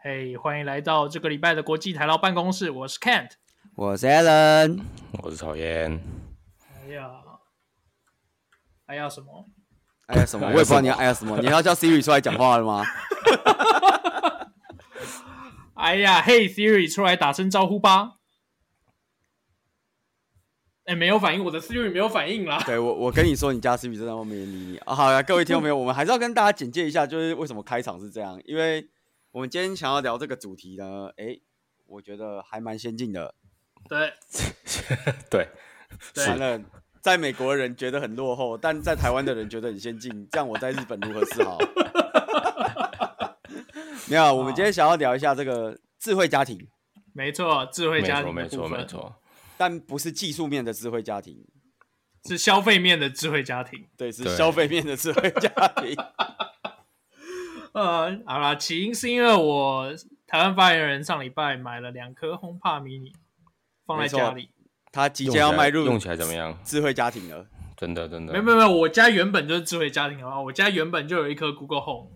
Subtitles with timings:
[0.00, 2.70] 嘿，欢迎来到这个礼拜的国际台劳办公室。
[2.70, 3.30] 我是 Kent，
[3.74, 4.80] 我是 Alan，
[5.24, 6.00] 我是曹岩。
[6.86, 7.10] 哎呀，
[8.86, 9.44] 哎呀什么？
[10.06, 10.46] 哎呀什么？
[10.46, 11.36] 我也不知道你要哎呀什么。
[11.40, 12.84] 你要叫 Siri 出来讲话了吗？
[15.74, 18.18] 哎呀，嘿 Siri 出来打声招呼吧。
[20.84, 22.62] 哎，没有反应，我的 Siri 没有反应啦。
[22.64, 24.94] 对我，我跟你说，你家 Siri 真的没人理你啊。
[24.94, 28.88] 好呀，各位听众朋友，我们还是要跟大家简介一下，就是为什么开场是这样，因为
[29.38, 31.38] 我们今天想要聊这个主题呢，哎，
[31.86, 33.36] 我觉得还蛮先进的。
[33.88, 34.12] 对，
[35.30, 35.48] 对，
[36.26, 36.60] 完了，
[37.00, 41.56] 在美国人觉得很落后，但在台湾的人觉得很先进，这样我在日本如何是好？
[44.10, 46.66] 没有，我们今天想要聊一下这个智慧家庭。
[47.12, 49.20] 没错，智慧家庭，没错，没错。
[49.56, 51.46] 但不是技术面的智慧家庭，
[52.26, 53.86] 是消费面的智慧家庭。
[53.96, 55.94] 对，是消费面的智慧家庭。
[57.78, 59.94] 呃，好啦，起因是因为我
[60.26, 63.12] 台湾发言人上礼拜买了两颗 HomePod mini
[63.86, 64.50] 放在家里，
[64.90, 66.58] 他即将要迈入用起来怎么样？
[66.64, 68.32] 智慧家庭了，真的真的。
[68.32, 72.10] 没有没有，我家原本就是智慧家庭啊，我家原本就有一颗 Google Home。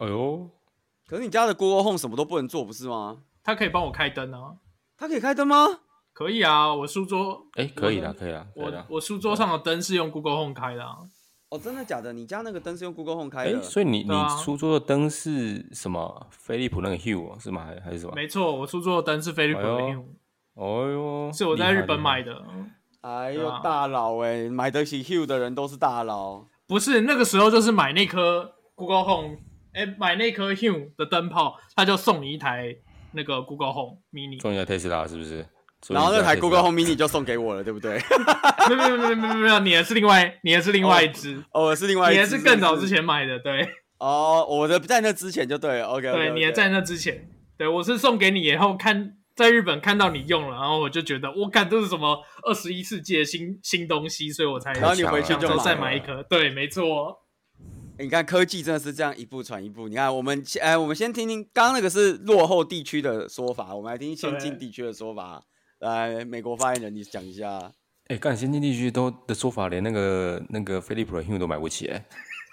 [0.00, 0.50] 哎呦，
[1.06, 3.18] 可是你家的 Google Home 什么都不能做，不是吗？
[3.44, 4.56] 它可以帮我开灯啊，
[4.98, 5.66] 它可以开灯吗？
[6.12, 8.46] 可以啊，我书桌哎，可以的，可以的。
[8.56, 10.96] 我我书桌上的灯是用 Google Home 开的啊。
[11.50, 12.12] 哦，真的假的？
[12.12, 13.62] 你家那个灯是用 Google Home 开的？
[13.62, 16.26] 所以你你书桌的灯是什么？
[16.30, 17.64] 飞利浦那个 Hue 是吗？
[17.64, 18.12] 还还是什么？
[18.14, 20.04] 没错，我书桌的灯是飞利浦的 Hue。
[20.54, 22.42] 哦呦，是我在日本买的。
[23.02, 26.46] 哎呦，大佬哎，买得起 Hue 的人都是大佬。
[26.66, 29.36] 不是那个时候，就是买那颗 Google Home，
[29.72, 32.74] 哎，买那颗 Hue 的灯泡，他就送你一台
[33.12, 35.46] 那个 Google Home Mini，送一台特斯拉是不是？
[35.88, 38.00] 然后那台 Google Home Mini 就送给我了，对不对？
[38.68, 43.68] 没有没有没有没有没有，你的是另外，你的是另外一只，哦，是另外一只，你的是更早之前买的，对。
[43.98, 46.12] 哦，我的在那之前就对，OK。
[46.12, 57.22] 对，你的在那之前，对我是送给你，以后看在日本看到你用了，然后我就觉得，我看这是什么二十一世纪的新新东西，所以我才然后你回去就再买一颗，对，没错。
[57.98, 59.88] 你看科技真的是这样一步传一步。
[59.88, 65.42] 你看，我们哎，我们先听听刚刚那个是落后地区的说法，我们来听听先进地区的说法。
[65.80, 67.58] 来，美国发言人，你讲一下。
[68.08, 72.02] 哎、欸，干先进地区都的说法，连那个那个飞利浦的 Hue 都买不起哎。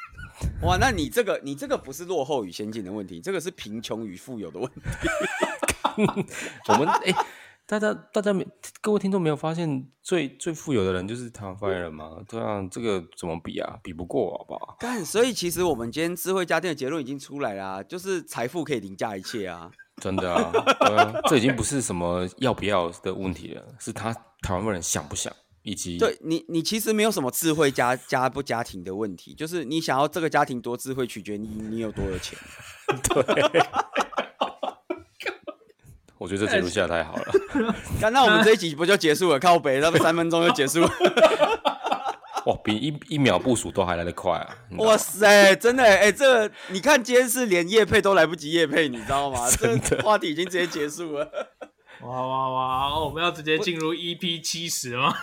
[0.64, 4.82] 哇，那你这个你这个不是落后与先进的问题，这个是贫穷与富有的问题。
[6.68, 7.16] 我们哎、欸，
[7.66, 8.46] 大家大家没
[8.82, 12.18] 各位听众没有发现最最富有的人就是台湾发言人吗？
[12.28, 13.80] 对啊，这个怎么比啊？
[13.82, 14.76] 比不过好不好？
[14.80, 19.72] 但，所以其实我们今天智慧家电的结论已经出来了，就是财富可以凌驾一切啊。
[20.02, 20.52] 真的啊，
[20.92, 25.32] 啊，这已经不是什么要不要的问题了，是他台湾人想不想，
[25.62, 32.38] 以及对你，你其实没有什么智慧家家不家庭的问题，就是你想要这个家庭多智慧，取决你你有多有钱。
[33.04, 34.03] 对，
[36.24, 37.34] 我觉得这结论下太好了。
[38.00, 39.38] 那那我们这一集不就结束了？
[39.38, 40.90] 靠北，那么三分钟就结束了。
[42.48, 44.56] 哇，比一一秒部署都还来得快啊！
[44.78, 49.50] 哇塞，真的哎、欸，这个、你看今天是连夜配都来不及夜配，你知道吗？
[49.52, 51.30] 这话题已经直接结束了。
[52.04, 53.00] 哇哇哇！
[53.02, 55.14] 我们要直接进入 EP 七十吗？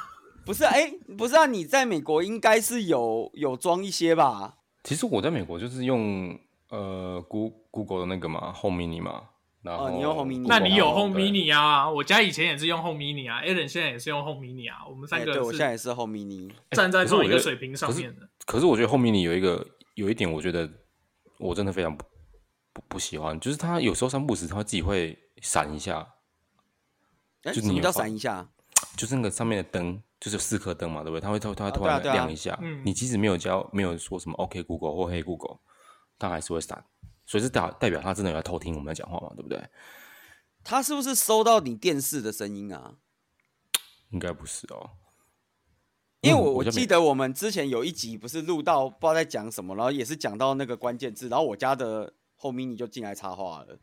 [0.44, 4.56] 不是哎、欸，不是啊，你在美国应该是有有装一些吧？
[4.84, 6.38] 其实我在美国就是用
[6.68, 9.22] 呃 Google Google 的那个嘛，Home Mini 嘛。
[9.62, 11.88] 然后哦，你用 Home Mini，那你有 Home Mini 啊？
[11.90, 14.86] 我家以前也是用 Home Mini 啊，Allen 现在也是用 Home Mini 啊。
[14.88, 18.28] 我们三个，对，我现在也是 Home Mini，站在同一个水平上面的。
[18.46, 20.68] 可是我觉得 Home Mini 有一个有一点，我觉得
[21.38, 22.04] 我真的非常不
[22.72, 26.08] 不不喜欢，就是它有时候三不时，它自己会闪一下。
[27.52, 28.48] 就你叫闪一下？
[28.96, 31.20] 就是那个上面的灯，就是四颗灯嘛，对不对？
[31.20, 32.58] 它会它它会突然亮一下。
[32.84, 35.58] 你即使没有教，没有说什么 OK Google 或 Hey Google，
[36.18, 36.82] 它还是会闪。
[37.30, 39.64] 所以是代代表他真的有在偷听我们在讲话嘛，对不对？
[40.64, 42.96] 他是不是收到你电视的声音啊？
[44.10, 44.90] 应该不是哦，
[46.22, 53.78] 因为我我记得我们之前有一集不是录到不知道在讲什么，然后也是讲到那个关键字，然后我家的 Home Mini 就进来插话了。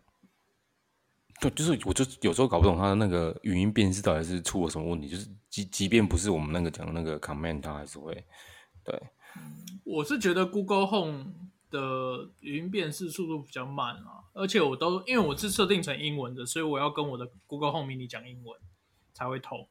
[1.40, 8.14] 对，就是我就有时候搞不懂他的那个语音辨识到底是出了什么问题，就是即即便不是我们那个讲的那个 command，它还是会
[8.84, 9.02] 对。
[9.85, 11.34] 我是觉得 Google Home
[11.78, 14.26] 的语音辨识速度比较慢啊。
[14.34, 18.59] 而且我都因为我是设定成英文的，所以我要跟我的 Google Home Mini 讲英文
[19.14, 19.68] 才会通。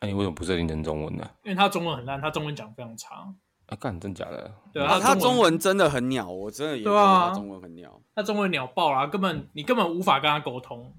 [0.00, 1.30] 那、啊、你为什么不设定成中文呢？
[1.44, 3.34] 因为它中文很烂，他中文讲非常差。
[3.66, 4.52] 啊，干，真假的？
[4.72, 8.02] 对啊，他中文真的很鸟，我真的也觉得他中文很鸟。
[8.14, 10.94] 他中文鸟爆了，根本你根本无法跟他沟通。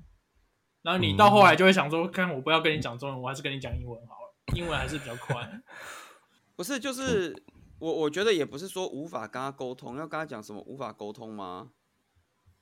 [0.81, 5.49] 然后你到后来就会想说，看我不要跟你讲中文，我还是跟你讲英文好了，英文还是比较快。
[6.55, 7.35] 不是，就是
[7.83, 11.71] 我我觉得也不是说无法跟他沟通，要跟他讲什么无法沟通吗？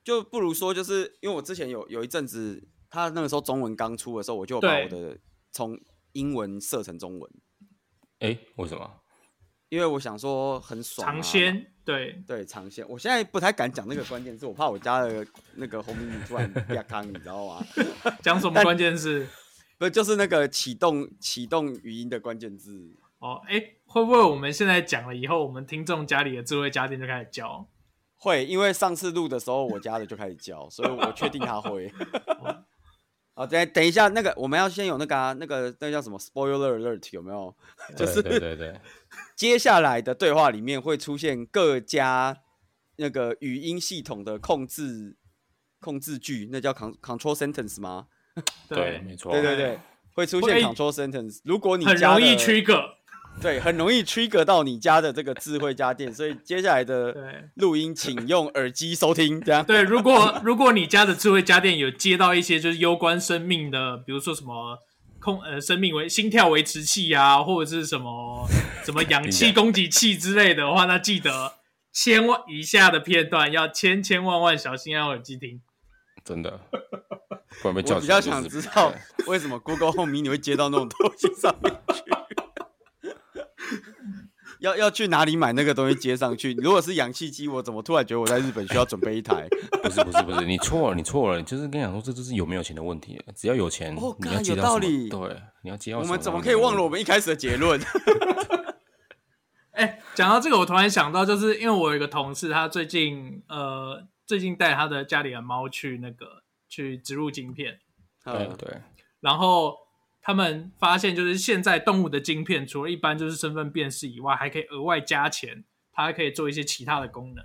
[0.04, 5.20] 就不如说，就是因为我之前有有一阵子，他那个时候中文刚出的时候，我就把我的
[5.52, 5.80] 从
[6.14, 7.32] 英文设成中文。
[8.18, 8.92] 哎、欸，为什么？
[9.70, 11.12] 因为我想说很爽、啊。
[11.12, 12.84] 尝鲜，对对，尝鲜。
[12.90, 17.64] 我现在不太敢讲那个关键字，我怕我家的那个红米米突然变康，你知道吗？
[18.24, 19.28] 讲什么关键字？
[19.78, 22.98] 不就是那个启动启动语音的关键字？
[23.22, 27.68] 哦，哎、欸，会不会我们现在讲了以后，我们听众家里的智慧家电就开始叫？
[28.18, 31.92] 会，因为上次录的时候我家的就开始叫， 所以我确定他会。
[33.36, 37.56] 好， 等等一下，那个我们要先有那个啊，那个那个叫什么 spoiler alert 有没有？
[37.96, 38.74] 就是对对对，
[39.38, 42.36] 接下来的对话里面会出现各家
[42.96, 45.16] 那个语音系统的控制
[45.80, 48.08] 控制句，那叫 control sentence 吗？
[48.68, 49.80] 对，没错，对对对，
[50.14, 51.40] 会出现 control sentence。
[51.44, 52.96] 如果你家很容易 trigger。
[53.40, 57.16] 对，很容易 trigger 到你家的这个智慧家电，所以接下来的
[57.56, 59.42] 录音请用耳机收听。
[59.42, 64.78] 这样 对，如果如果你家的智慧家电有接到一些就是攸关生命的，比如说什么
[65.20, 68.48] 空呃生命维心跳维持器啊，或者是什么
[68.84, 71.54] 什么氧气供给器之类的话，那记得
[71.92, 75.60] 千万以下的片段要千千万万小心，要耳机听。
[76.24, 76.60] 真的，
[77.64, 77.96] 不然被叫。
[77.96, 78.94] 我比较想知道
[79.26, 82.04] 为什么 Google Home Mini 会接到那种东西上面去。
[84.60, 86.54] 要要去哪里买那个东西接上去？
[86.56, 89.48] 如果是氧气机，我怎么突然觉得我在日本需要准备一台？
[89.82, 93.20] 不是不是不是，你错了你错了，就是跟你讲说，这就是有没有钱的问题。
[93.36, 95.10] 只要有钱，哦，你要接到什么？
[95.10, 96.00] 对，你要接到？
[96.00, 97.80] 我们怎么可以忘了我们一开始的结论？
[99.72, 107.80] 哎、欸，讲到这个，我突然想到，就是因为我有一个同事，他最近呃最近带他的家里的猫去那个去植入晶片，
[108.26, 108.78] 对、嗯、对，
[109.22, 109.76] 然后。
[110.22, 117.44] 他们发现，就是现在动物的晶片，除了一般就是身份辨识以外，还可以额外加钱，它还可以做一些其他的功能，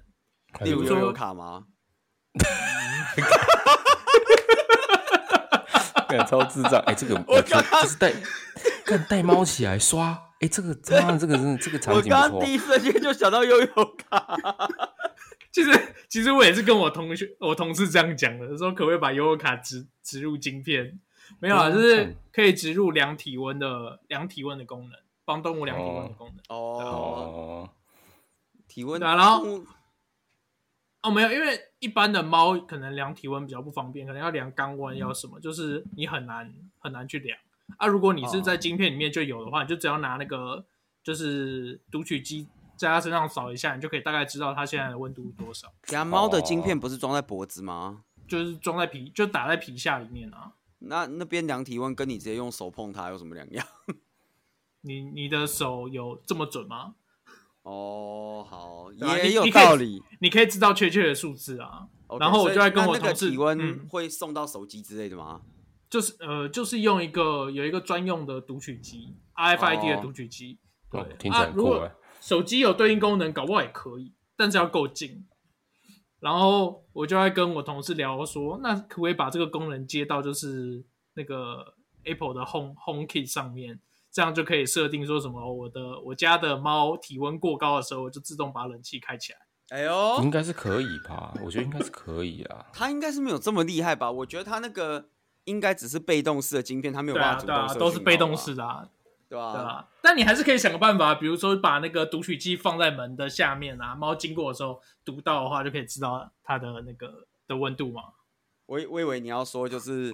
[0.64, 1.64] 例如说有卡吗？
[6.26, 6.80] 超智障！
[6.86, 8.10] 哎、欸，这个我刚刚就是带
[8.86, 12.04] 看带猫起来刷，哎、欸，这个 这样这个真的这个场景。
[12.04, 13.66] 我刚第一瞬间就想到悠游
[14.08, 14.34] 卡。
[15.52, 20.98] 其实其实我也是跟我同学我同事这样讲的，说可不可以把悠游卡植植入晶片？
[21.38, 26.38] 没有啊，就是可以植入量体温的量体温的功能，帮动物量体温的功能。
[26.48, 27.70] 哦，哦
[28.68, 29.44] 体温啊，然后
[31.02, 37.38] 哦没有，因为一般的猫可能量体温比较不方便，可能要量肛温，要什么，就是你很难很难去量
[37.78, 37.86] 啊。
[37.86, 40.64] 如果你是在晶片里面就有的话，你就只要拿那个
[41.02, 45.72] 就是读取机在它身上扫一下，你就可以大概知道它现在的温度多少。
[45.84, 48.04] 家猫的晶片不是装在脖子吗？
[48.26, 50.52] 就是装在皮，就打在皮下里面啊。
[50.78, 53.66] 那那边量体温跟你直接用手碰它有什么两样？
[54.82, 56.94] 你你的手有这么准吗？
[57.62, 60.02] 哦，好，也有道理。
[60.20, 61.88] 你可以知道确切的数字啊。
[62.06, 65.40] Okay, 然后我就在跟我同事，体温会送到手机之类的吗？
[65.42, 65.50] 嗯、
[65.90, 70.60] 就是呃，就是用一个有一个专用的读取机，RFID 的读取机。
[70.88, 71.58] 对，听起来很酷。
[71.58, 71.90] 啊，如果
[72.20, 75.26] 手机有对应功能，搞不好也可以，但是要够近。
[76.20, 80.84] 然后我就在跟我同事聊说，那可不可以把这个功能接到就是
[81.14, 81.74] 那个
[82.04, 83.80] Apple 的 Home Home Kit 上面，
[84.10, 89.38] 这样就可以设定说什么我的我家的猫体温过高的时候，我就自动把冷气开起来。
[89.68, 91.34] 哎呦，应该是可以吧？
[91.44, 92.66] 我觉得应该是可以啊。
[92.72, 94.10] 它应该是没有这么厉害吧？
[94.10, 95.08] 我觉得它那个
[95.44, 97.68] 应该只是被动式的晶片，它没有办法主动设定。
[97.68, 98.88] 对啊，对啊，都是被动式的啊。
[99.28, 108.02] 对啊，对啊，但你还是可以想个办法，比如说把那个读取机放在门的下面啊，猫经过的时候读到的话，就可以知道它的那个的温度嘛。
[108.66, 110.12] 我我以为你要说就是，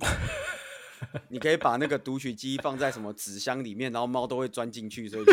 [1.28, 5.25] 你可以把那个读取机放在什么纸箱里面，然后猫都会钻进去，所以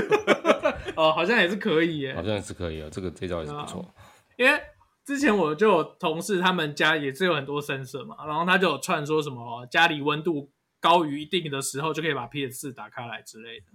[0.96, 3.94] 哦，好像也是可以耶，好像也是可以啊，这个这招也是不错。
[4.38, 4.62] 因为
[5.06, 10.52] 之前我就有同事他们家也是有很多 sensor 嘛，然后他就有串说什么家里温度。
[10.80, 13.66] 高于一定的时候就可以把 PS 四打开来之类的。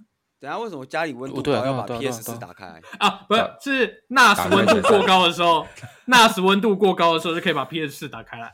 [0.40, 2.80] 等下为什么家里温度高要把 PS 四打开？
[2.99, 5.66] 啊，不是，是 NAS 温度过高的时候
[6.06, 8.52] ，NAS 温度过高的时候就可以把 PS 四打开来。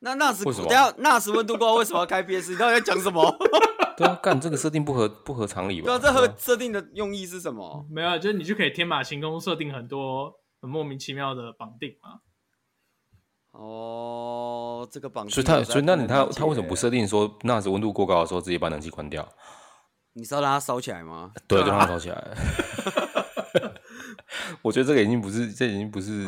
[0.00, 2.52] 那 NAS 等下 NAS 温度过高为什么要开 PS？
[2.52, 3.34] 你到底在讲什么？
[3.96, 5.86] 对啊，干这个设定不合不合常理吧？
[5.86, 7.86] 对啊，这和设定的用意是什么？
[7.90, 12.20] 没有，就是你就可以天马行空设定很多很莫名其妙的绑定嘛。
[13.62, 19.28] 哦，这个绑，所以他，所以那你他他为什么不设定说那时温度过高的时候直接把冷气关掉？
[20.14, 21.30] 你是要让它烧起来吗？
[21.46, 22.36] 对，就让它烧起来。
[24.62, 26.26] 我觉得这个已经不是，这已经不是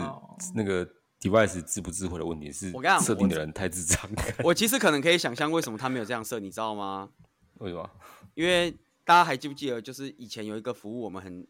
[0.54, 0.86] 那个
[1.22, 3.98] device 智不智慧的问题，是我设定的人太智障。
[4.40, 7.08] 我，我其实可能可以想象为什么他没有这样设，你知道吗？
[7.60, 7.90] 为什么？
[8.34, 8.70] 因为
[9.06, 11.46] 大家还记不记得，就是以前有一个服务，我们很。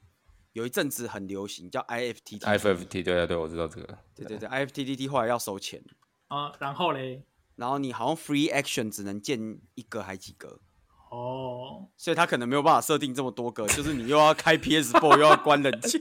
[0.53, 2.41] 有一阵子很流行，叫 IFTTT。
[2.41, 3.99] IFTTT，对啊，对，我知道这个。
[4.15, 5.83] 对对对，IFTTT 后来要收钱。
[6.29, 7.25] 啊，然后嘞，
[7.57, 10.61] 然后你好像 free action 只能建一个还几个？
[11.11, 15.99] 哦，所以他可能没有办法设定这么多个，就是你又要开 PS4 又要关冷气，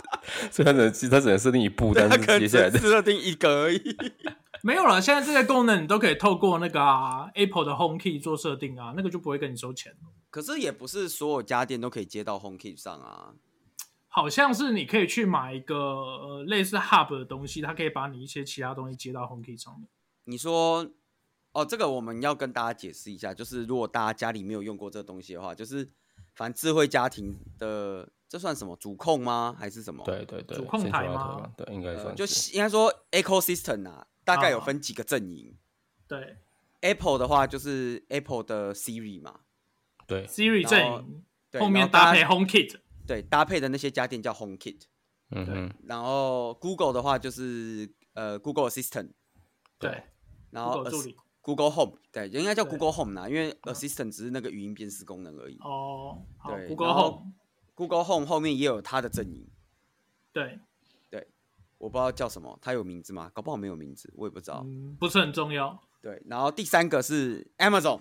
[0.52, 3.96] 所以他只能他只能设定一部，但是接下来设定一个而已。
[4.62, 9.96] 没有了，现在这些功能你都可以透过那个、啊、Apple 的 Home Key 做设定啊，那个就不会跟你收钱。
[10.28, 13.32] 可是也不是所有家电都可以接到 Home Key 上啊，
[14.12, 19.88] 好像是你可以去买一个、呃、类似 Hub 的东西，它可以把你一些其他东西接到 HomeKit 上面。
[20.24, 20.86] 你说？
[21.52, 25.90] 哦，这个我们要跟大家解释一下，就是如果大家家里没有用过这个东西的话，就是
[26.36, 29.56] 反正智慧家庭的这算什么主控吗？
[29.58, 30.04] 还是什么？
[30.04, 31.52] 对对对，主控台吗？
[31.56, 32.14] 对，应该算、呃。
[32.14, 35.52] 就应该说 ecosystem 啊，大概有分几个阵营。
[35.52, 36.36] 啊、对
[36.82, 39.40] ，Apple 的话就是 Apple 的 Siri 嘛。
[40.06, 41.24] 对，Siri 阵营，
[41.58, 42.76] 后面搭配 HomeKit。
[43.10, 44.82] 对，搭配的那些家电叫 HomeKit。
[45.30, 45.74] 嗯哼。
[45.84, 49.10] 然后 Google 的话就是呃 Google Assistant。
[49.78, 50.04] 对，
[50.50, 50.84] 然后。
[51.42, 55.56] Google Home 对，应该叫 Google Home 啦，因为 Assistant 只是那个语音辨识功能而已。
[55.60, 59.48] 哦，对，Google Home，Google Home 后面也有它的阵营。
[60.34, 60.60] 对，
[61.08, 61.26] 对，
[61.78, 63.30] 我不知道叫什么，它有名字吗？
[63.32, 64.62] 搞不好没有名字，我也不知道。
[64.66, 65.80] 嗯，不是很重要。
[66.02, 68.00] 对，然后第三个是 Amazon。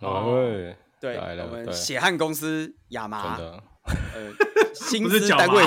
[0.00, 3.38] 哦，对，我们血汗公司亚麻。
[3.84, 4.32] 呃，
[4.74, 5.64] 薪资单位，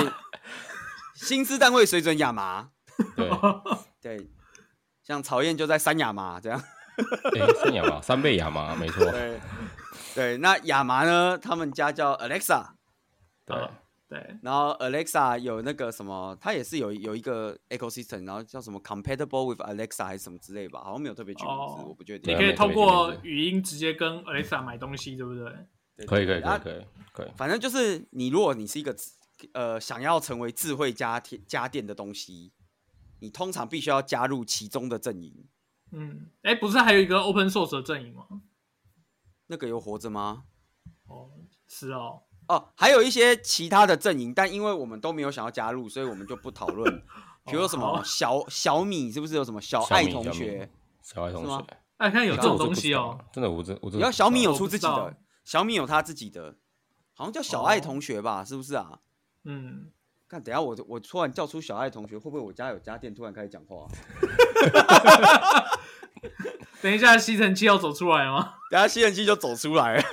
[1.14, 2.70] 薪资单位水准亚麻。
[3.16, 3.30] 对，
[4.02, 4.30] 对，
[5.02, 6.62] 像曹燕就在三亚麻这样。
[7.30, 9.04] 对、欸，三亚麻，三倍亚麻，没错。
[9.12, 9.40] 对，
[10.16, 11.38] 对，那亚麻呢？
[11.38, 12.66] 他们家叫 Alexa。
[13.46, 13.70] 对、哦、
[14.08, 14.36] 对。
[14.42, 22.34] 然后 Alexa 有那个什么，它也是有有一个 ecosystem，然后叫什么 compatible with Alexa 还是什么之类吧，好像没有特别举名字，哦、我不确定。
[22.34, 25.44] 你可以透过语音直接跟 Alexa 买东西，对不对？
[25.98, 27.30] 对，可以，可以，可以，可以，可以。
[27.36, 28.96] 反正就是你，如果你是一个
[29.52, 32.52] 呃想要成为智慧家电家电的东西，
[33.20, 35.46] 你通常必须要加入其中的阵营。
[35.90, 38.26] 嗯，哎，不是还有一个 open source 的阵营吗？
[39.48, 40.44] 那个有活着吗？
[41.08, 41.30] 哦，
[41.66, 47.02] 是哦，哦，还有一些其他的阵营，但因为我们都没有想要加入，所以我们就不讨论。
[47.46, 50.70] 比如说什么小、哦、小米，是不是有什么小爱同学？
[51.02, 51.64] 小爱同学，
[51.96, 53.98] 哎，看有这种东西哦，真的，我真我真。
[53.98, 55.16] 你要小米有出自己的，
[55.48, 56.58] 小米有他自己的，
[57.14, 58.42] 好像叫小爱同学吧？
[58.42, 59.00] 哦、是不是啊？
[59.44, 59.90] 嗯。
[60.28, 63.88] 看，等下我我突然叫出小爱同学，会不会我家有家电突然开始讲话？
[66.82, 68.56] 等一下，吸尘器要走出来吗？
[68.70, 70.04] 等下吸尘器就走出来了。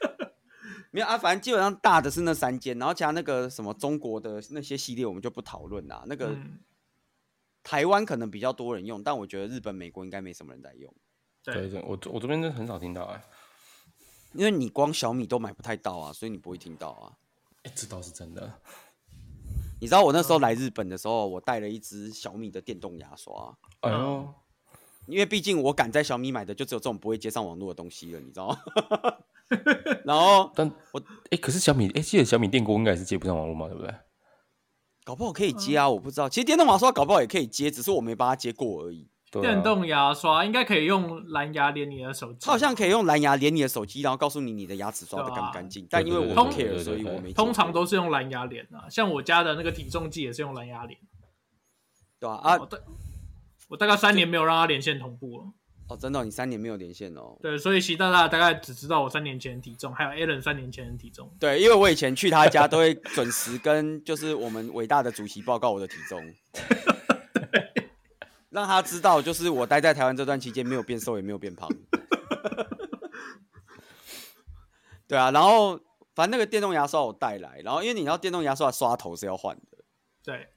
[0.92, 6.04] 没有啊，反正基本上大的是那三间，然后其他那个什么中国的那些系列我们就不讨论啦。
[6.06, 6.58] 那个、嗯、
[7.62, 10.94] 台湾可能比较多人用，但我觉得日本、美国应该没什么人在用。
[11.42, 13.22] 对，对，我我这边真的很少听到哎、欸，
[14.32, 17.12] 因为你光小米都买不太到啊，所以你不会听到啊。
[17.62, 18.60] 哎、欸，这倒是真的。
[19.80, 23.56] 你知道我那时候来日本的时候，我带了一支小米的电动牙刷。
[23.80, 24.34] 哎呦，
[25.06, 28.58] 因为毕竟我敢在小米买的就只有这种不会接上网络的东西了，你知道吗？
[30.04, 33.94] 然后，但我哎、欸，可是小米哎、欸，记得小米电锅应该是接不上网络嘛，对不对？
[35.04, 36.28] 搞不好可以接啊，我不知道。
[36.28, 39.08] 其实电动牙刷搞不好也可以接，只是我没帮他接过而已。
[39.32, 45.86] 啊、电动牙刷应该可以用蓝牙连你的手机，它好像可以用蓝牙连你的手机，然后告诉你你的牙齿刷的干不干净。
[45.90, 47.32] 但因为我不 care，所以我没。
[47.32, 50.98] 通常都是用蓝牙连啊，像我家的那个体重计也是用蓝牙连。
[52.18, 52.78] 对啊，啊，我大
[53.68, 55.44] 我大概三年没有让它连线同步了。
[55.88, 57.38] 哦，真的、哦，你三年没有连线哦？
[57.40, 61.30] 对，所以习大大大概只知道我三年前的体重，还有 Alan 三年前的体重。
[61.40, 66.22] 对，因为我以前去他家都会准时跟就是我们伟大的主席报告我的体重。
[68.58, 71.68] 让他知道，就是我待在台湾这段期间没有变瘦，也没有变胖。
[75.06, 75.78] 对啊，然后
[76.14, 79.78] 反正那个电动牙刷我带来，然后因为你知道电动牙刷的刷头是要换的。
[80.22, 80.48] 对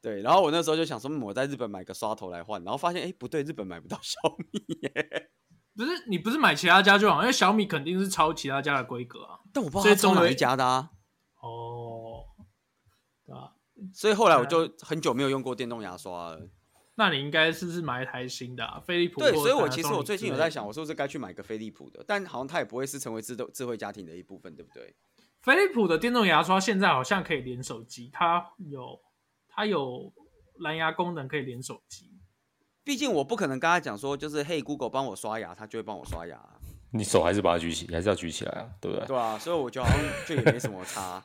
[0.00, 5.30] 对，然后我那时候就想说，我在日本买个刷头来换，然后发现哎不对，日本买不到小米耶。
[5.76, 9.38] 不是你不是买其他家就好，因为小米肯定是抄其他家的规格啊。
[9.52, 10.90] 但我不知道他抄哪一家的啊。
[11.40, 12.24] 哦，
[13.24, 13.52] 对啊，
[13.94, 16.48] 所以后来我就很久没有用过电动牙刷了。
[17.02, 19.18] 那你应该是不是买一台新的、啊，飞利浦。
[19.18, 22.04] 对，所以我其实我最近有在想，我是不是该去买个飞利浦的？
[22.06, 24.94] 但好像它也不会是成为智智智慧家庭的一部分，对不对？
[25.40, 29.00] 飞利浦的电动牙刷现在好像可以连手机，它有
[29.48, 30.12] 它有
[30.60, 32.20] 蓝牙功能可以连手机。
[32.84, 36.40] 毕竟我不可能跟他讲说，就是嘿，Google 帮我刷牙，它就会帮我刷牙。
[36.92, 39.06] 你手还是把它举起，还是要举起来啊，对不对？
[39.06, 41.24] 对啊，所以我觉得好像就也没什么差。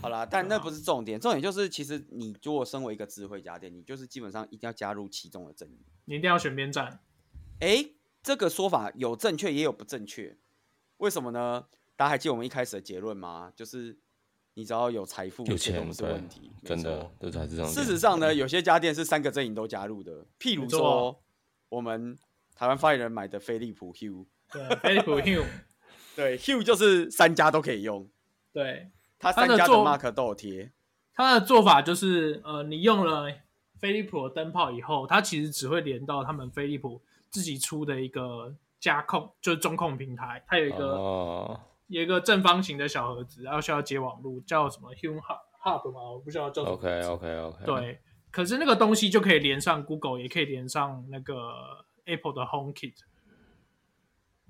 [0.00, 7.00] 好啦，但那不是重点，重点就是其实你如果身为一个智慧家电，你就是基本上一定要加入其中的阵营，你一定要选边站。
[7.60, 7.84] 哎，
[8.22, 10.36] 这个说法有正确也有不正确，
[10.98, 11.66] 为什么呢？
[11.96, 13.52] 大家还记得我们一开始的结论吗？
[13.56, 13.98] 就是
[14.54, 17.72] 你只要有财富，有钱不是问题，真的，这才是这样。
[17.72, 21.22] 事实上呢，有些家电是三个阵营都加入的，譬如说，我
[21.70, 22.18] 我们
[22.54, 24.26] 台湾发言人买的飞利浦 Hue。
[24.52, 25.44] 对，飞利浦 Hue。
[26.14, 28.08] 对，Hue 就是三家都可以用。
[28.52, 30.72] 对，它三家的 mark 都有贴。
[31.14, 33.32] 他的做法就是，呃，你用了
[33.78, 40.44] 飞利浦的灯泡以后，它其实只会连到他们飞利浦自己出的一个家控，就是中控平台。
[40.46, 41.58] 它有一个、oh.
[41.86, 46.02] 有一个正方形的小盒子，然后需要接网路，叫什么 Hue Hub 吗？
[46.10, 46.74] 我不知道叫什么。
[46.74, 47.64] OK OK OK。
[47.64, 52.96] 对，可是那个东西就可以连上 Google，也可以连上那个 Apple 的 HomeKit。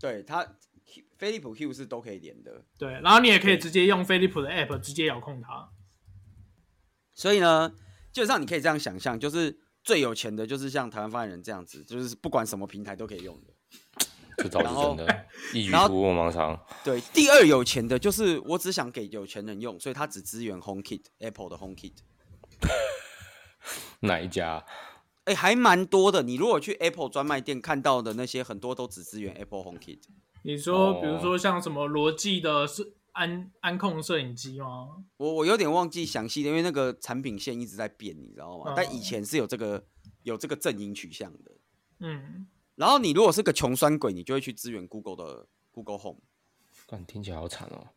[0.00, 0.44] 对它。
[1.16, 5.70] 飞利浦 Hue 是都可以连的，对，然后你也可以直接用飞利浦的 App 直接遥控它。
[7.14, 7.72] 所以呢，
[8.12, 13.52] 基本上你可以这样想象，就是最有钱的，就是像台湾发言人这样子，就是不管什么平台都可以用的。
[14.38, 16.60] 这倒是真的，一举突破盲肠。
[16.84, 21.94] 对，第二有钱的，就是我只想给有钱人用，所以他只支援 HomeKit，Apple 的 HomeKit。
[24.00, 24.62] 哪一家？
[25.24, 26.22] 哎、欸，还蛮多的。
[26.22, 30.00] 你如果去 Apple 专卖店看到的那些，很多都只支援 Apple HomeKit。
[30.46, 35.02] 你说，比如说像什么罗技的摄安安控摄影机吗？
[35.16, 38.66] 我我有点忘记详细的，因为那个产品线一直在变，你知道吗？
[38.68, 39.84] 嗯、但以前是有这个
[40.22, 41.50] 有这个阵营取向的。
[41.98, 42.46] 嗯。
[42.76, 46.20] 然后你如果是个穷酸鬼，你就会去支援 Google 的 Google Home。
[46.86, 47.88] 但听起来好惨哦。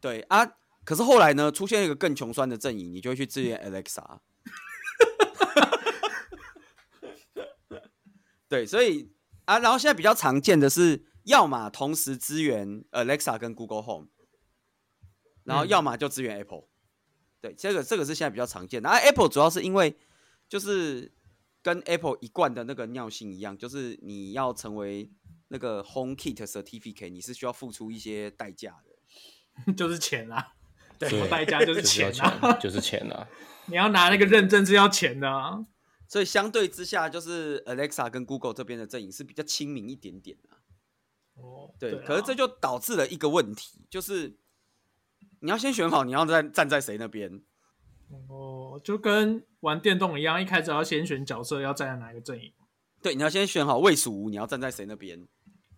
[0.00, 0.44] 对啊，
[0.84, 4.18] 可是后来呢，出现一个更穷酸的阵营，你就会去支援 Alexa。
[8.48, 9.14] 对，所以。
[9.46, 14.08] 啊，然后现在比较常见的是，要么同时支援 Alexa 跟 Google Home，
[15.44, 16.58] 然后要么就支援 Apple。
[16.60, 16.68] 嗯、
[17.40, 18.88] 对，这个这个是现在比较常见的。
[18.88, 19.96] 啊，Apple 主要是因为
[20.48, 21.12] 就是
[21.62, 25.10] 跟 Apple 一贯的那个尿性一样，就是你要成为
[25.48, 28.76] 那个 HomeKit Certificate，你是需要付出一些代价
[29.64, 30.54] 的， 就是钱啊。
[30.98, 33.28] 对，对 代价就是钱啊，就是钱啊。
[33.66, 35.64] 你要拿那个认证是要钱的啊。
[36.08, 40.50] 所以相对之下，就是 Alexa 跟 Google 这边的阵营是比较亲民一点点的。
[41.34, 44.36] 哦，对，对啊，可是这就导致了一个问题，就是
[45.40, 47.42] 你要先选好你要在站在谁那边。
[48.28, 52.52] 哦，就跟玩电动一样，一开始要先选角色要站在哪个阵营。
[53.02, 55.26] 对，你要先选好魏蜀吴，你要站在谁那边。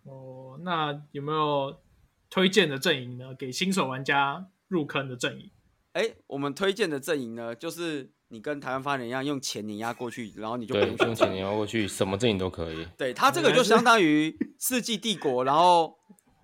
[0.03, 1.81] 哦，那有没有
[2.29, 3.33] 推荐的阵营呢？
[3.33, 5.49] 给新手玩家入坑的阵营？
[5.93, 8.11] 哎，我们推荐的阵营呢，就是。
[8.31, 12.87] 你跟台湾发言人一样，用钱碾压过去，然后你就不用，用钱碾压过去，什么阵营都可以。
[12.95, 15.95] 对，他这个就相当于世纪帝国，然后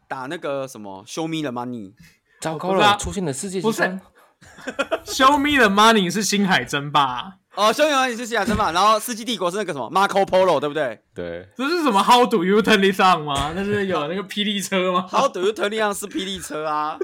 [0.08, 1.94] 打那个什么 Show Me the Money。
[2.42, 3.82] 糟糕了，出现了世界不是。
[5.06, 11.00] Show Me the Money 是星海争霸哦，Show Me the Money 是星海争霸，然后世纪帝国是那个什么 Marco Polo，对不对？
[11.14, 11.48] 对。
[11.56, 13.54] 这是什么 How do you turn it on 吗？
[13.56, 16.98] 那是有那个霹雳车吗？How do you turn it on 是霹雳车啊。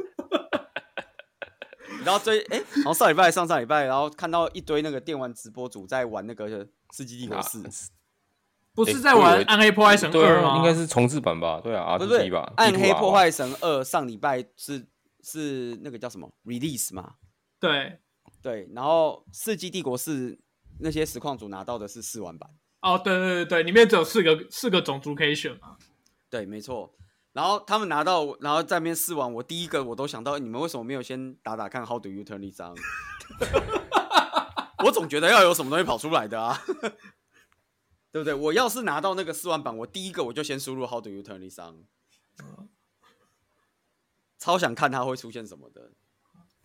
[2.05, 6.47] 然后追哎，然后上礼拜、上上礼拜，然后看到一堆那个电玩直播主在玩那个
[6.91, 7.61] 《世纪帝国四》，
[8.73, 10.57] 不是在玩《暗黑破坏神二》吗？
[10.57, 11.59] 应该是重置版吧？
[11.61, 12.51] 对啊，不是吧？
[12.55, 14.85] 《暗黑破坏神二》上礼拜是
[15.23, 17.15] 是那个叫什么 Release 嘛？
[17.59, 17.99] 对
[18.41, 20.31] 对，然后《世纪帝国四》
[20.79, 22.49] 那些实况组拿到的是试玩版。
[22.81, 25.77] 哦，对对对对，里面只有四个四个种族可以选嘛？
[26.29, 26.91] 对，没错。
[27.33, 32.75] 然后他们拿到，然后在那边试玩，我第一个我都想到，你们为什么没有先打打看 How do you turn it on？
[34.83, 36.61] 我总觉得要有什么东西跑出来的啊，
[38.11, 38.33] 对不对？
[38.33, 41.85] 我要是拿到那个试玩版，我第一个我就先输入 How do you turn it on？
[44.37, 45.91] 超想看它会出现什么的。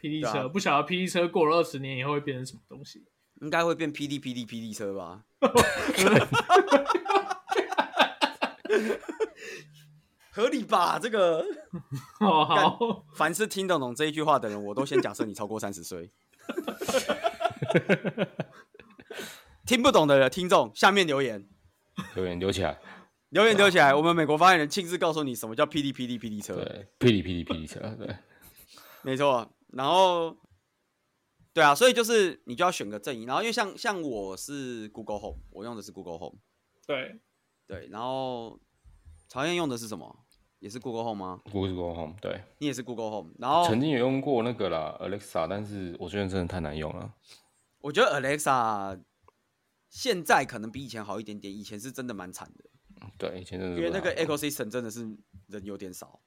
[0.01, 3.05] 霹雳车，啊、不晓得霹雳车过了二十年以后会变成什么东西？
[3.43, 5.25] 应该会变 P D P D P D 车吧。
[10.37, 10.99] 合理吧？
[10.99, 11.43] 这个
[12.21, 13.07] 哦好。
[13.15, 16.13] 凡是听得懂这一句话的人，我都先假设你超过三十岁。
[19.65, 21.49] 听不懂的人听众下面留言，
[22.15, 22.79] 留言留起来，
[23.31, 23.95] 留言留起来。
[23.95, 26.55] 我们美国发言人亲自告诉你什么叫霹雳霹雳霹雳车。
[26.55, 27.81] 对，霹雳霹雳霹雳车。
[27.99, 28.15] 对，
[29.03, 29.51] 没错。
[29.69, 30.37] 然后，
[31.55, 33.27] 对啊，所以就是你就要选个阵营。
[33.27, 36.37] 然后，因为像像我是 Google Home，我用的是 Google Home。
[36.87, 37.19] 对
[37.67, 37.89] 对。
[37.91, 38.61] 然后，
[39.29, 40.26] 曹燕用的是什么？
[40.59, 43.35] 也是 Google Home 吗？Google Home，对，你也是 Google Home。
[43.39, 47.15] 然后曾经有用过那个啦，Alexa，但是我觉得真的太难用了。
[47.81, 49.01] 我觉得 Alexa
[49.91, 52.65] 现在可能比以前好一点点，以前是真的蛮惨的。
[53.19, 53.77] 对，以前真的。
[53.77, 55.07] 因为那个 Ecosystem 真的是
[55.49, 56.21] 人有点少。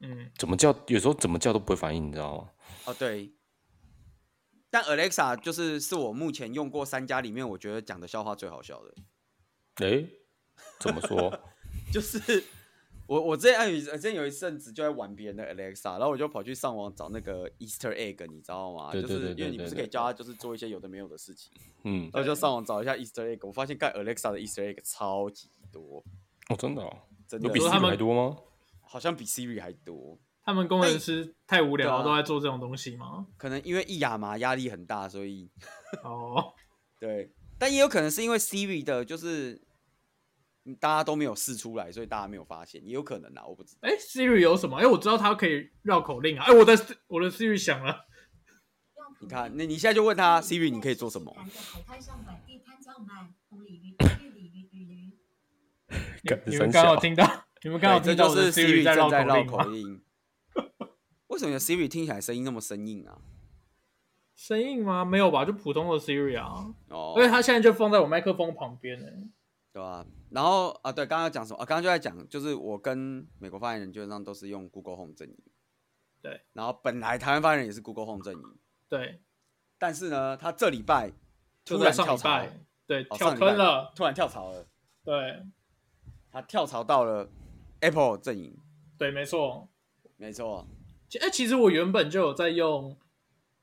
[0.00, 0.30] 嗯。
[0.38, 0.74] 怎么叫？
[0.86, 2.50] 有时候怎么叫都不会反应，你知道吗？
[2.86, 3.32] 哦，对。
[4.70, 8.94] 但 Alexa 就是是我目前用过三家里面，我觉得讲的笑话最好笑的。
[9.86, 10.08] 诶，
[10.80, 11.38] 怎么说？
[11.92, 12.42] 就是。
[13.08, 18.92] 我我之前有之前有一阵子就在玩别人的 Alexa，然后我就跑去上网找那个 Easter egg，你知道吗？
[18.92, 21.50] 就是因为你不是可以教他就是做一些有的没有的事情，
[21.84, 26.04] 嗯，然后就上网找一下 Easter egg，我发现盖 Alexa 的 Easter egg 超级多
[26.50, 28.36] 哦，真的哦，真的有比 Siri 还多吗？
[28.82, 30.18] 好像比 Siri 还多。
[30.44, 33.26] 他们工程师太无聊了，都在做这种东西吗？
[33.38, 35.50] 可能因为一亚麻压力很大，所以
[36.04, 36.52] 哦，
[37.00, 39.66] 对，但也有可能是因为 Siri 的就是。
[40.76, 43.80] 大家都没有试出来，所以大家没有发现，也有可能啊，我不知道。
[43.82, 44.76] 哎，Siri 有什么？
[44.76, 46.44] 哎，我知道它可以绕口令啊。
[46.46, 46.74] 哎，我的
[47.06, 48.06] 我的 Siri 响了。
[49.20, 51.34] 你看，那你现在就问他，Siri 你可以做什么？
[56.46, 60.02] 你们刚好听到，你们刚好听到这就是 Siri 正在绕口令。
[61.28, 63.18] 为什么 Siri 听起来声音那么生硬啊？
[64.36, 65.04] 生硬吗？
[65.04, 66.72] 没有吧，就普通的 Siri 啊。
[66.88, 67.14] 哦。
[67.16, 69.06] 因为它现在就放在我麦克风旁边呢。
[69.72, 70.06] 对吧？
[70.30, 71.64] 然后啊，对，刚刚讲什么啊？
[71.64, 75.36] 刚刚就在讲，就是我跟美国发言人基本上都是用 Google Home 阵营。
[76.20, 76.40] 对。
[76.52, 78.58] 然后本来台湾发言人也是 Google Home 阵营。
[78.88, 79.22] 对。
[79.78, 81.12] 但是呢，他这礼拜
[81.64, 82.44] 突然跳槽，
[82.86, 84.66] 对，跳坑了，突然跳槽了。
[85.04, 85.46] 对。
[86.30, 87.30] 他跳槽到了
[87.80, 88.54] Apple 阵营。
[88.98, 89.68] 对，没错，
[90.16, 90.66] 没错。
[91.20, 92.98] 哎，其实我原本就有在用，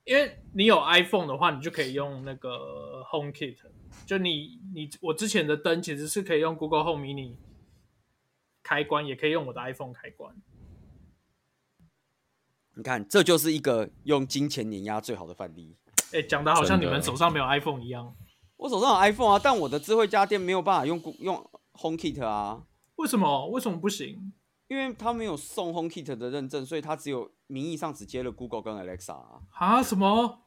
[0.04, 3.58] 因为你有 iPhone 的话，你就可以用那个 HomeKit。
[4.04, 7.36] 就你你我之前的灯其实是可以用 Google Home Mini
[8.62, 10.34] 开关，也可以用我的 iPhone 开关。
[12.74, 15.76] 你看，这就是一个用金钱碾压最好的范例。
[16.12, 18.14] 哎、欸，讲的好像你们手上没有 iPhone 一样。
[18.58, 22.64] 我手上有 iPhone 啊，但我的智慧家电没有办法用用 HomeKit 啊。
[22.96, 23.48] 为什么？
[23.48, 24.32] 为什么不行？
[24.68, 29.40] 因为他没有送 HomeKit 的认证，所以他只有名义上只接了 Google 跟 Alexa 啊。
[29.52, 29.82] 啊？
[29.82, 30.45] 什么？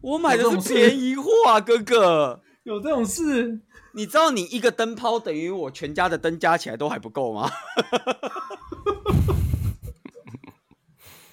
[0.00, 2.40] 我买的是便宜货啊，哥哥。
[2.64, 3.60] 有这种事？
[3.94, 7.50] 你知道你一个灯泡等于我全家的灯加起来都还不够吗？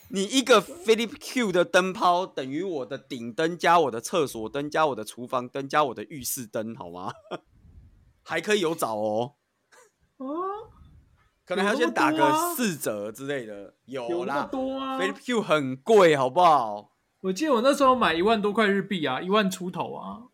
[0.10, 7.12] 你一个 Philips Hue 的灯泡等于我的顶灯加我的厕所灯加我的厨房灯加我的浴室灯，好吗？
[8.24, 9.34] 还可以有找哦。
[10.18, 10.26] 啊？
[11.46, 13.76] 可能还要先打个四折之类的。
[13.86, 14.98] 有啦，多啊。
[14.98, 16.95] Philips Hue 很贵，好不好？
[17.26, 20.28] 我记得我那时候买一万多块日币啊，一万出头啊。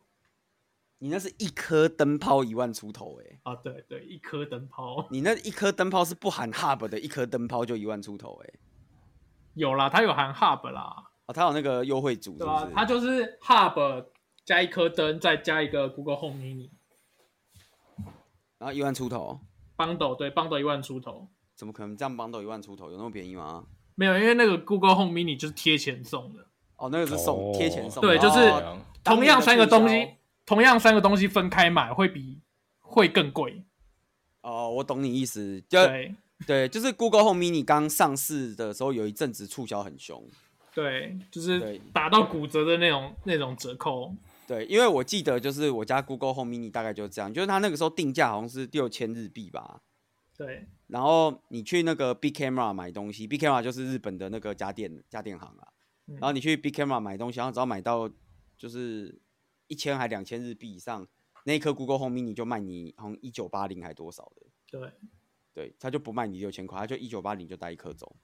[0.97, 3.39] 你那是一颗灯泡一万出头哎、欸。
[3.43, 5.07] 啊，对对，一颗灯泡。
[5.09, 8.59] 你那一颗灯泡是不含 hub 的，一颗灯泡就一万出头哎、欸。
[9.55, 10.81] 有啦，它有含 hub 啦。
[11.27, 12.49] 啊，它有那个优惠组是不是？
[12.49, 14.05] 对啊，它就是 hub
[14.43, 16.71] 加一颗灯，再加一个 Google Home Mini，
[18.57, 19.39] 然后一万出头。
[19.77, 21.29] bundle 对 bundle 一万出头。
[21.55, 22.91] 怎么可能这样 bundle 一万出头？
[22.91, 23.65] 有那么便宜吗？
[23.95, 26.47] 没有，因为那个 Google Home Mini 就是贴钱送的。
[26.81, 28.51] 哦，那个是送贴钱送，对，就是
[29.03, 30.15] 同样三个东西，
[30.47, 32.41] 同样三个东西分开买会比
[32.79, 33.63] 会更贵。
[34.41, 36.15] 哦，我懂你意思，就对，
[36.47, 40.27] 对，就是 Google Home Mini 刚上市的时候有一阵子促销很凶，
[40.73, 44.11] 对，就是打到骨折的那种那种折扣。
[44.47, 49.81] 对，因为我记得就是我家 Google Home Mini 大概就是这样，就是它那个时候定价好像是六千日币吧。
[50.35, 55.67] 对，然后你去那个 Big Camera 买东西，Big Camera 就是日本的那个家电家电行啊。
[56.13, 58.09] 然后你去 Big Camera 买东西，然后只要买到
[58.57, 59.19] 就是
[59.67, 61.07] 一千还两千日币以上，
[61.45, 64.47] 那一颗 Google Home Mini 就卖你好像一九八零还多少的。
[64.69, 64.91] 对，
[65.53, 68.15] 对，他就不卖你六千块，他就一九八零就带一颗走。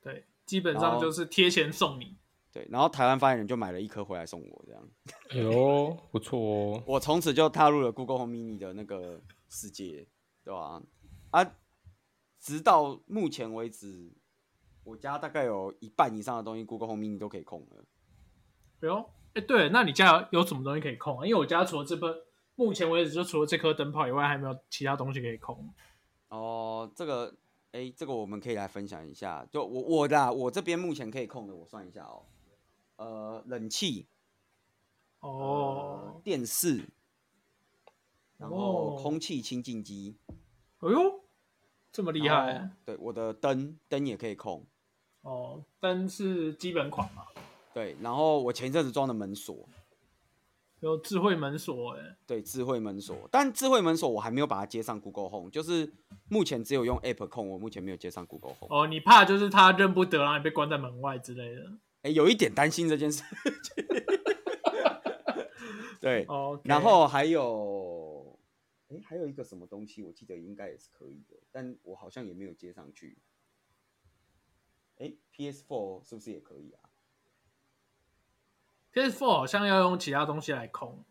[0.00, 2.16] 对，基本上就是贴钱送你。
[2.52, 4.88] 对，然后台湾发言人就买了一颗回来送我，这样。
[5.30, 6.82] 哎呦，不错哦！
[6.86, 10.06] 我从此就踏入了 Google Home Mini 的那个世界，
[10.44, 10.82] 对吧？
[11.30, 11.54] 啊，
[12.40, 14.12] 直到目前为止。
[14.86, 17.84] 我家大概有一半以上的东西，Google Home Mini 都可以控了。
[18.80, 21.26] 哎呦，哎，对，那你家有什么东西可以控啊？
[21.26, 25.74] 因为我家除了这颗，目前为止就除了这颗灯泡以外，还没有其他东西可以控。
[26.28, 27.34] 哦，这个，
[27.72, 29.44] 哎，这个我们可以来分享一下。
[29.50, 32.22] 就我我的，我这边目前可以控的，我算一下哦。
[32.94, 34.06] 呃，冷气，
[35.18, 36.84] 哦、呃，电视，
[38.38, 40.16] 然后空气清净机。
[40.78, 41.24] 哎呦，
[41.90, 42.70] 这么厉害！
[42.84, 44.64] 对，我的灯灯也可以控。
[45.26, 47.24] 哦，灯是基本款嘛？
[47.74, 49.68] 对，然后我前一阵子装的门锁，
[50.78, 52.16] 有智慧门锁哎。
[52.24, 55.92] 对，智慧门锁，但智慧门锁我还没有把它接上 Google Home，就是
[56.28, 58.74] 目前只有用 App 控，我目前没有接上 Google Home。
[58.74, 61.72] 哦，你怕就是它认不得，然后你被关在门外之类的？
[62.02, 63.24] 哎，有一点担心这件事。
[66.00, 66.60] 对，okay.
[66.62, 68.38] 然后还有，
[68.88, 73.18] 哎，还有一个什么东西，我记得应该也是可以的，但我好像也没有接上去。
[74.98, 76.80] 哎，PS4 是不是也可以啊
[78.94, 81.04] ？PS4 好像要用其他东西来控。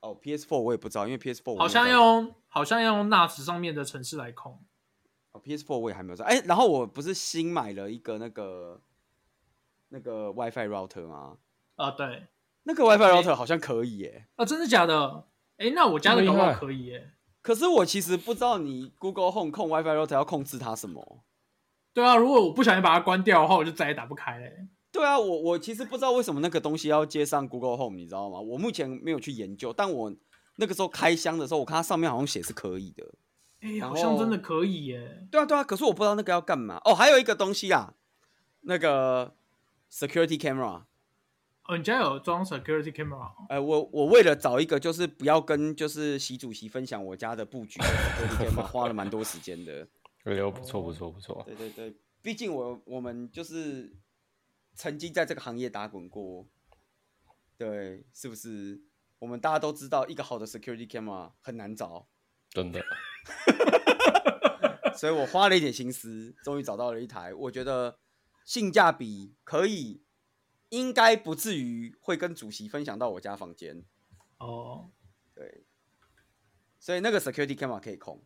[0.00, 4.62] 哦，PS4 我也不知道，因为 PS4 好像要用好像要用 NAS 上面的程式来控。
[5.32, 6.24] 哦，PS4 我也还没有在。
[6.26, 8.82] 哎、欸，然后我不是新买了一个那个
[9.88, 11.38] 那个 WiFi router 吗？
[11.76, 12.26] 啊，对，
[12.64, 14.42] 那个 WiFi router 好像可以耶、欸。
[14.42, 15.26] 啊，真的假的？
[15.56, 17.10] 哎、欸，那我家的搞不好可以耶、欸。
[17.40, 21.24] 可是我其实不知道你 Google Home 控 WiFi router 要控制它什么。
[21.94, 24.66] 对啊，如果我不小心把它关掉的话，我就再也打不开嘞。
[24.90, 28.40] 对啊，我我其实不知道为什么那个东西要接上 Google Home，你知道吗？
[28.40, 30.12] 我目前没有去研究，但我
[30.56, 33.04] 那个时候开箱的时候，我看它上面好像写是可以的。
[33.60, 35.26] 哎、欸，好像真的可以耶。
[35.30, 36.80] 对啊，对啊，可是我不知道那个要干嘛。
[36.84, 37.94] 哦，还有一个东西啊，
[38.60, 39.34] 那个
[39.90, 40.82] security camera。
[41.66, 43.30] 哦，你家有装 security camera？
[43.48, 49.86] 哎、呃，我我为了找一个就是不要跟就是习主席分享我家的布局的 security camera，花了蛮多时间的。
[50.24, 51.42] 哎呦，不错不错不错。
[51.46, 53.96] 对对对，毕竟我我们就是。
[54.76, 56.48] 曾经在这个行业打滚过，
[57.56, 58.82] 对，是不是？
[59.20, 62.08] 我们大家都知道，一个好的 security camera 很难找，
[62.50, 62.84] 真的。
[64.96, 68.00] 所以我花了一点心思，终于找到了一台，我觉得
[68.44, 70.02] 性价比可以，
[70.70, 73.84] 应该不至于会跟主席分享到我家房间。
[74.38, 74.90] 哦，
[75.36, 75.64] 对，
[76.80, 78.24] 所以那个 security camera 可以控，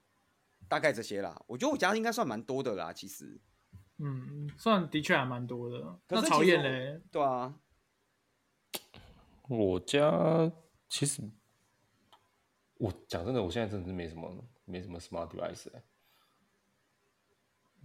[0.68, 1.40] 大概这些啦。
[1.46, 3.40] 我觉得我家应该算蛮多的啦，其实。
[4.00, 5.98] 嗯，算的确还蛮多的。
[6.08, 7.00] 那讨厌嘞？
[7.10, 7.58] 对啊，
[9.48, 10.52] 我家
[10.88, 11.20] 其实
[12.74, 15.82] 我讲真的，我现在真的是没什么，没什么 smart device、欸。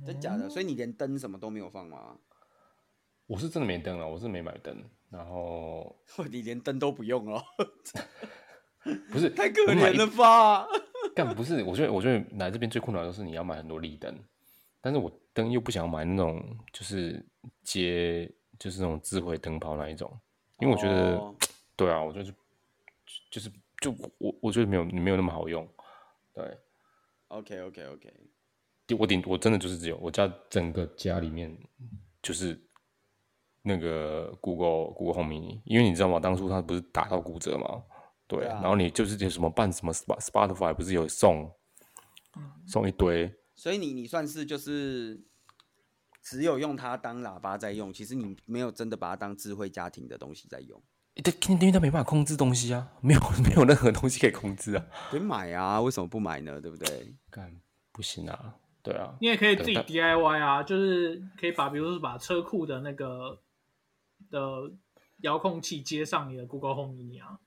[0.06, 0.48] 真假的？
[0.50, 2.20] 所以你连灯什么都没有放吗？
[3.26, 4.84] 我是真的没灯了，我是没买灯。
[5.10, 5.96] 然后
[6.30, 7.44] 你连灯都不用哦？
[9.12, 10.68] 不是， 太可怜了吧？
[11.16, 11.64] 干不是？
[11.64, 14.14] 我觉得，我觉得来这边最困难的是你要买很多立灯。
[14.82, 17.26] 但是我灯又不想买那种，就是
[17.64, 20.12] 接就是那种智慧灯泡那一种，
[20.60, 21.34] 因为我觉得，oh.
[21.78, 22.34] 对啊，我觉得就
[23.32, 23.50] 就是
[23.80, 25.66] 就我我觉得没有没有那么好用，
[26.34, 26.58] 对
[27.30, 28.14] ，OK OK OK，
[29.00, 31.58] 我顶我真的就是只有我家整个家里面
[32.22, 32.60] 就是
[33.62, 36.20] 那个 Google Google Home Mini，因为你知道吗？
[36.20, 37.82] 当初它不是打到骨折吗？
[38.38, 41.52] 对，对啊，然后你就是有什么办什么 Spotify 不是有送
[42.66, 43.34] 送一堆。
[43.56, 45.24] 所以你你算是就是
[46.22, 50.82] 只有用它当喇叭在用，其实你没有真的把它当智慧家庭的东西在用。
[51.16, 54.86] 对，因为它没办法控制东西啊， 没有 没有任何东西可以控制啊。
[55.12, 56.60] 得买啊，为什么不买呢？
[56.60, 57.14] 对不对？
[57.30, 57.56] 干
[57.92, 59.16] 不行啊，对啊。
[59.22, 63.40] 你也可以自己 DIY 啊，就是可以把，比如说把车库的那个
[64.32, 64.72] 的
[65.18, 67.40] 遥控器接上你的 Google Home Mini 啊。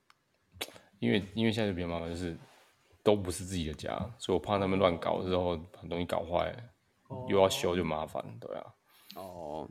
[0.98, 2.36] 因为因为现在就比较麻烦，就是。
[3.02, 6.52] 都不是自己的家，所以我怕他们乱搞之后把东西搞坏，
[7.06, 8.74] 哦，又要修就麻烦，对啊。
[9.14, 9.70] 哦，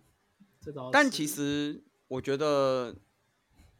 [0.89, 2.95] 但其实我觉得，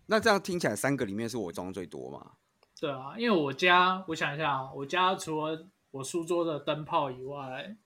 [0.08, 2.34] 那这样听起来三个里面是我装最多嘛？
[2.82, 7.78] 对啊，因为我家，我想一下，我家除了我书桌的灯泡以外，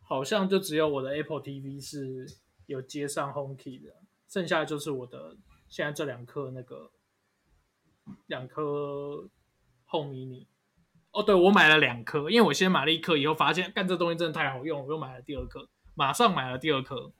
[0.00, 2.24] 好像就只有我的 Apple TV 是
[2.66, 3.96] 有接上 HomeKey 的，
[4.28, 5.36] 剩下就是我的
[5.68, 6.92] 现在这两颗那个
[8.26, 9.28] 两颗。
[9.86, 10.46] Home Mini，
[11.12, 17.12] 哦，对，我买了两颗，因为我先买了一颗，以后发现干这东西真的太好用，我又买了第二颗，马上买了第二颗。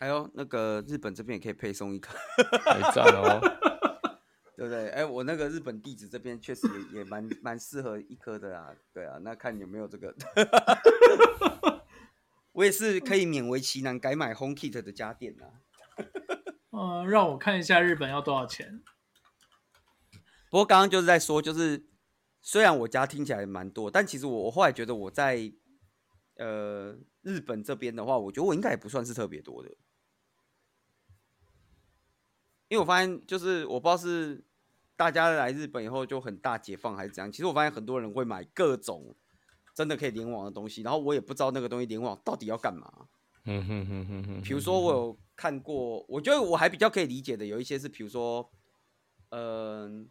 [0.00, 2.14] 哎呦那个日本这边也可以配送一颗，
[2.58, 3.40] 太赞了，
[4.56, 4.90] 对不对？
[4.90, 10.14] 哎，我那个日本地址这边确实也 也蛮蛮适合一颗的啊，对啊，那看有没有这个，
[12.52, 15.48] 我也是可以勉为其难改买 HomeKit 的家电啊。
[16.72, 18.82] 嗯，让我看一下日本要多少钱。
[20.50, 21.84] 不过刚刚就是在说，就是。
[22.40, 25.52] 虽然我家听起来蛮多，但其实我我后来觉得我在
[26.36, 29.68] 呃日本这边的话，我觉得我应该也不算是特别多的，
[32.68, 34.42] 因为我发现就是我不知道是
[34.96, 39.14] 大家来日本以后就很大解放还是怎样，其实我发现很多人会买各种
[39.74, 43.08] 真的可以联网的东西，然后我也不知道那个东西联网到底要干嘛。
[43.44, 44.42] 嗯哼哼哼哼。
[44.42, 48.48] 比如说我有看过，我觉得我还比较可以理解的有一些是，比如说
[49.30, 50.06] 嗯、呃、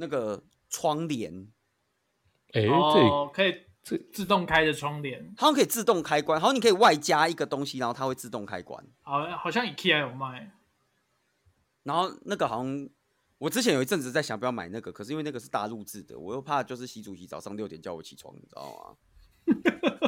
[0.00, 0.42] 那个。
[0.72, 1.48] 窗帘，
[2.52, 8.80] 哎、欸，哦，可以自自动开的窗帘，它可以自动开关，然后你可以外加一个东西，然后它会自动开关。
[9.02, 10.52] 好，好像 IKEA 有卖。
[11.82, 12.88] 然后那个好像
[13.38, 18.94] 我之前有一阵子在想不要买那个，可是因为那个是大陆制的，我又怕就是习主席早上六点叫我起床，你知道吗？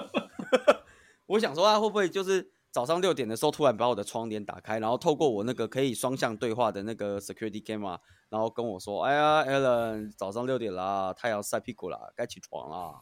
[1.27, 2.53] 我想说他会不会就是。
[2.73, 7.99] 早上六点的时候，突然把我的窗帘打开，然后透过我那个可以双向对话的那个 security camera，
[8.31, 12.99] 然后跟我说：“哎呀，Alan，早上六点啦，太阳晒屁股啦，该起床啦。”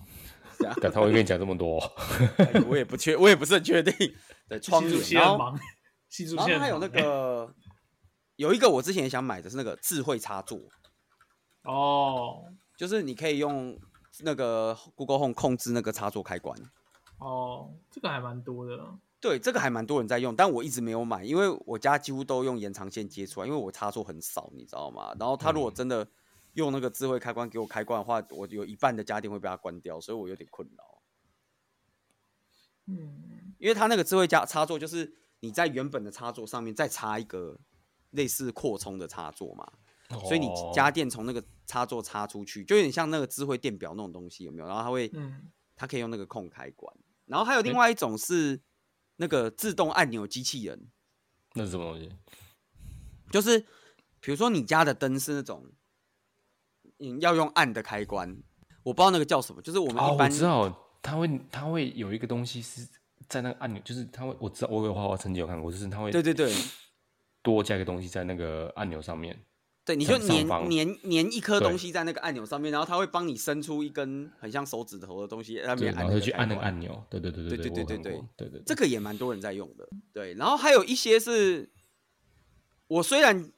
[0.59, 1.79] 这样，他会跟你讲这么多，
[2.37, 3.95] 哎、我也不确，我也不是很确定。
[4.49, 5.39] 对，窗帘，然后，
[6.37, 7.55] 然后还有那个，
[8.35, 10.59] 有一个我之前也想买的是那个智慧插座。
[11.63, 12.43] 哦，
[12.77, 13.79] 就是你可以用
[14.25, 16.59] 那个 Google Home 控制那个插座开关。
[17.21, 18.77] 哦，这个还蛮多的。
[19.21, 25.15] 对，这个还蛮多人在用，但我一直没有买，因为我家几乎都用延长线接出来，因为我插座很少，你知道吗？
[25.21, 26.09] 然后他如果真的
[26.55, 31.03] 用那个智慧开关给我开关的话，我有一半的家电会被他关掉，所以我有点困扰。
[32.87, 37.61] 嗯，因为他那个智慧家插座就是你在原本的插座上面再插一个
[38.13, 39.71] 类似扩充的插座嘛，
[40.09, 44.67] 哦、所以你家电从那个插座插出去，就有点像那个智慧电表那种东西，有没有？
[44.67, 48.59] 然后它会，嗯，它可以用那个控开关，然后还有另外一种是。
[49.21, 50.89] 那个自动按钮机器人，
[51.53, 52.11] 那是什么东西？
[53.31, 53.61] 就是
[54.19, 55.71] 比如说你家的灯是那种，
[57.01, 58.35] 嗯，要用按的开关，
[58.83, 59.61] 我不知道那个叫什么。
[59.61, 62.89] 就是我们一般、哦、我知道，它会它会有一个东西是
[63.29, 66.51] 在那个按钮，就是它会我知道我有画画曾经有看过，就是它会对对对
[67.43, 69.39] 多加一个东西在那个按钮上面。
[69.83, 77.03] 对，你就粘粘粘一颗东西在那个按钮上面，然后它会帮你伸出一根很像手指头的东西，然后去按那个按钮。
[77.09, 79.89] 对对对对对对对对对对，这个也蛮多人在用的。
[80.13, 81.71] 对，然后还有一些是，
[82.89, 83.51] 我虽然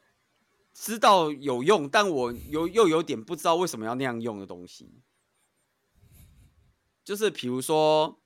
[0.72, 5.02] 知道有用，但我有又有点不知道为什么要那样用的东西，
[7.04, 8.20] 就是比如说，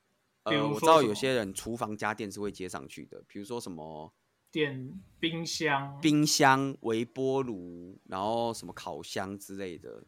[0.44, 4.12] 呃，我知道有些人厨房家电是会接上去的，比如说什么。
[4.50, 10.04] 电冰箱、冰箱、微波炉，然后什么烤箱之类的。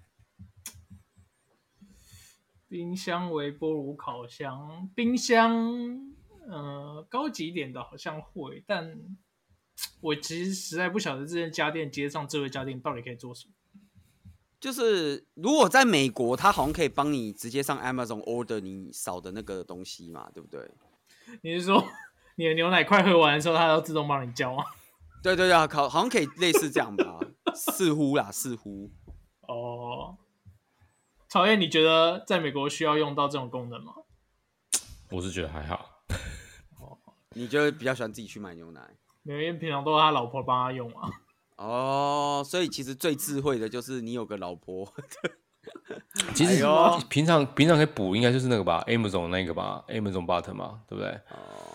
[2.68, 5.57] 冰箱、微波炉、烤箱、冰箱，
[6.46, 8.98] 呃，高级一点的好像会，但
[10.01, 13.55] 我其实实在不晓得这些家电接上智慧家电到底可以做什么。
[14.61, 20.70] 就是如果在美国，它好像可以帮你直接上 Amazon order 你扫的那个东西嘛，对不对？
[21.42, 21.83] 你是说？
[22.38, 24.64] 你的牛奶快喝完的时候，它都自动帮你浇吗？
[25.24, 27.18] 对对对，好，好像可以类似这样吧，
[27.53, 28.92] 似乎啦，似乎。
[29.40, 30.16] 哦，
[31.29, 33.92] 曹燕，你觉得在美国需要用到这种功能吗？
[35.11, 36.05] 我是觉得还好。
[36.79, 36.96] 哦，
[37.31, 38.81] 你就比较喜欢自己去买牛奶？
[39.24, 41.11] 因为平常都是他老婆帮他用啊。
[41.57, 44.94] 哦，所以其实最智慧的就是你有个老婆。
[46.35, 51.11] 其实、哎、平常平常可以补，应该就是那个吧，Amazon 那个吧，Amazon Button 嘛，对不对？
[51.31, 51.74] 哦。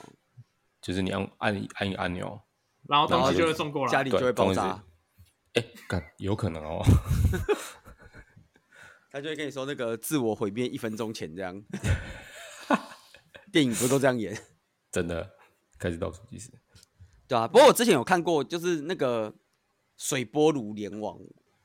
[0.83, 2.41] 就是你按按按一个按钮，
[2.89, 4.83] 然后东西就会送过来，家里就会爆炸。
[5.53, 5.63] 哎，
[6.17, 6.83] 有可能哦。
[9.09, 11.63] 他就会跟你说那个自我毁灭一分钟前这样。
[13.51, 14.35] 电影不都这样演？
[14.91, 15.31] 真的
[15.77, 16.51] 开始倒数计时。
[17.27, 19.33] 对啊，不过我之前有看过，就是那个
[19.95, 21.19] 水波炉联网，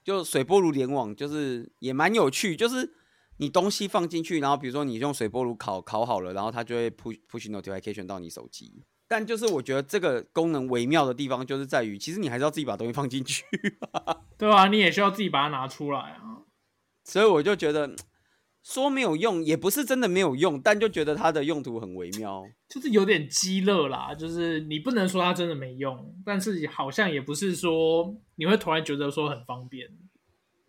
[0.04, 2.94] 就水波炉联网，就是也蛮有趣，就是
[3.38, 8.84] 你东西放进去，然后比如说你用水波炉烤烤好了，然后它就会 push push notification 到你手机。
[9.08, 13.42] 但就是我觉得这个功能微妙的地方，就是在于，其实你还是要自己把东西放进去，
[14.36, 16.44] 对啊，你也需要自己把它拿出来啊。
[17.04, 17.96] 所以我就觉得
[18.62, 24.14] 说没有用，也不是真的没有用，但就觉得它的用途很微妙，就是有点鸡肋啦。
[24.14, 29.88] 就是你不能说它真的没用，但是好像也不是说你会突然觉得说很方便。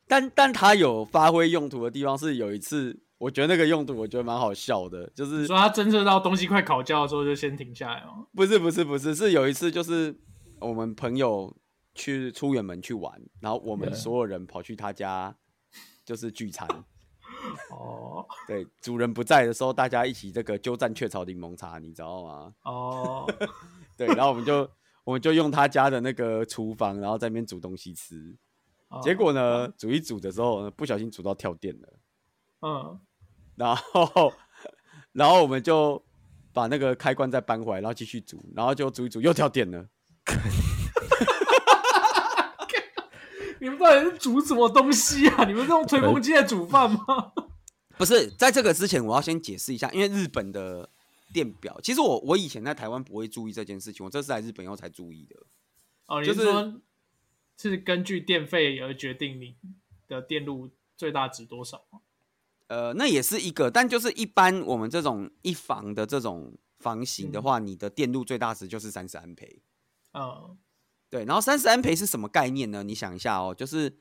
[0.07, 3.01] 但但它有发挥用途的地方是有一次。
[3.19, 8.25] 我觉得那个用途，我觉得蛮好笑的，就是说他侦测到东西快烤焦的时候，就先停下来哦。
[8.33, 10.17] 不是不是不是，是有一次就是
[10.59, 11.53] 我们朋友
[11.93, 15.35] 去出远门去玩，然后我们所有人跑去他家，
[16.05, 16.65] 就是聚餐。
[17.71, 22.53] 哦， 对，主人不在的时候，大家一起这个鸠占鹊巢柠檬茶，你知道吗？
[22.63, 23.29] 哦，
[23.97, 24.69] 对，然后我们就
[25.03, 28.33] 我们就用他家的那个厨房，然后在那边煮东西吃。
[29.03, 31.99] 结果呢，煮一煮的时候，不小心煮到跳电了。
[32.61, 32.99] 嗯。
[33.59, 34.33] 然后，
[35.11, 36.01] 然后我们就
[36.53, 39.85] 把那个开关再搬回来，然后继续煮，然后就煮一煮又跳电了。
[43.59, 45.43] 你们到底是煮什么东西啊？
[45.43, 46.97] 你们是用吹风机在煮饭吗？
[47.97, 50.89] 不是，在这个之前我要先解释一下，因为日本的
[51.33, 55.35] 电表，其实我我以前在台湾不会注意这件事情，我这次来日本以后才注意的。
[56.05, 56.81] 哦，就是说，
[57.57, 59.57] 是根据电费而决定你
[60.07, 61.99] 的电路最大值多少吗？
[62.69, 69.63] 呃，那也是一个，但就是一般我们这种一房的这种房型的话，嗯、你的电路最大值就是三十安培。
[70.13, 70.55] 哦，
[71.09, 72.83] 对，然后三十安培是什么概念呢？
[72.83, 73.97] 你想一下哦，就是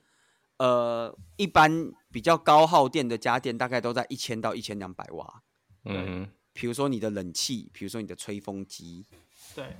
[0.59, 5.43] 呃，一般比较高耗电的家电大概都在一千到一千两百瓦。
[5.84, 9.07] 嗯，比如说你的冷气，比如说你的吹风机。
[9.55, 9.76] 对，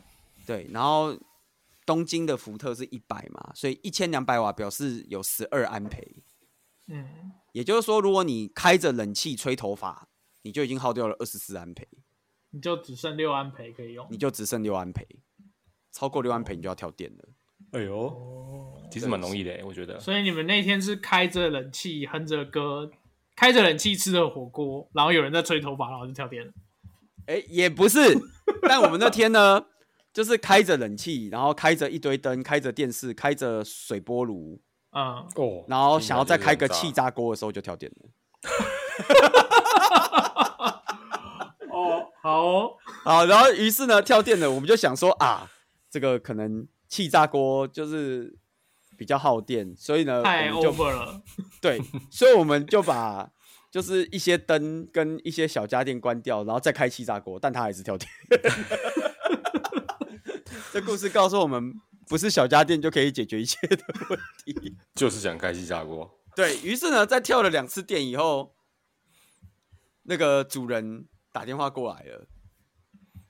[0.47, 1.15] 对，然后
[1.85, 6.23] 东京的福特是一百嘛，所以一千两百瓦表示有十二安培。
[6.89, 7.33] 嗯。
[7.53, 10.09] 也就是说，如果你开着冷气吹头发，
[10.43, 11.87] 你就已经耗掉了二十四安培，
[12.51, 15.07] 你就只剩六安培可以用，你就只剩六安培，
[15.93, 17.25] 超过六安培你就要跳电了。
[17.73, 19.99] 哎呦，哦、其实蛮容易的，我觉得。
[19.99, 22.91] 所以你们那天是开着冷气，哼着歌，
[23.35, 26.53] 开着冷气吃着火锅，然后有人在吹头发，然后就跳电了。
[27.27, 28.01] 哎、欸，也不是。
[28.63, 29.67] 但我们那天呢，
[30.13, 34.68] 就是开着冷气，然后开着一堆灯，开着电视，开着水波炉，啊、
[34.99, 38.09] 嗯，哦，然后想要再开个气炸锅的时候就跳电了。
[41.71, 42.75] 哦，好哦，
[43.05, 45.49] 好，然后于是呢，跳电了，我们就想说啊，
[45.89, 48.37] 这个可能气炸锅就是
[48.97, 51.23] 比较耗电，所以呢，太 over 了。
[51.61, 51.81] 对，
[52.11, 53.31] 所以我们就把
[53.71, 58.11] 就是一些灯跟一些小家电关掉，然后再开气炸锅，但它还是跳电。
[60.73, 61.73] 这故事告诉我们，
[62.09, 63.79] 不是小家电就可以解决一切的
[64.11, 66.19] 问题， 就是想开气炸锅。
[66.35, 68.55] 对，于是呢，在跳了两次电以后，
[70.05, 71.07] 那个主人。
[71.31, 72.27] 打电话过来了，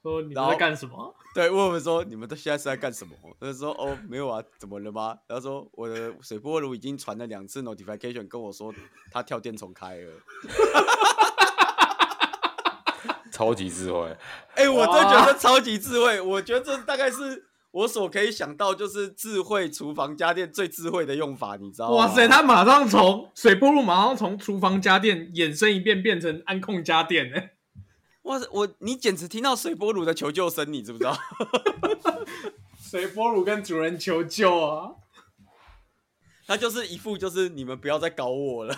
[0.03, 1.15] 说你们在干什么？
[1.35, 3.15] 对，问我们说你们都现在是在干什么？
[3.39, 5.19] 他说哦，没有啊，怎么了吗？
[5.27, 8.73] 然后说我的水波炉已经传了两次 notification 跟我说
[9.11, 10.13] 他跳电重开了，
[13.31, 14.17] 超级智慧。
[14.55, 17.48] 哎、欸，我真觉得超级智慧，我觉得这大概是
[17.79, 21.95] 我所可以想到就是智慧厨房家电最智慧的用法，你知道吗？
[21.95, 27.41] 哇塞，他马上从水波炉马上从厨房家电衍生一变变成安控家电呢。
[28.23, 28.49] 哇塞！
[28.51, 31.17] 我你简直听到水波炉的求救声，你知不知道？
[32.83, 34.97] 水波炉跟主人求救啊！
[36.49, 38.75] 他就是一副就是你们不要再搞我了。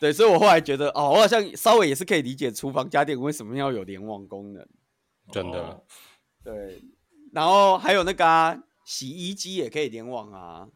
[0.00, 4.66] 对，所以我后来觉得哦，我好像稍微也是可以理解厨房家电为什么要有联网功能。
[5.30, 5.84] 真的、哦，
[6.42, 6.82] 对。
[7.32, 10.68] 然后还有那个、啊、洗衣机也可以联网啊。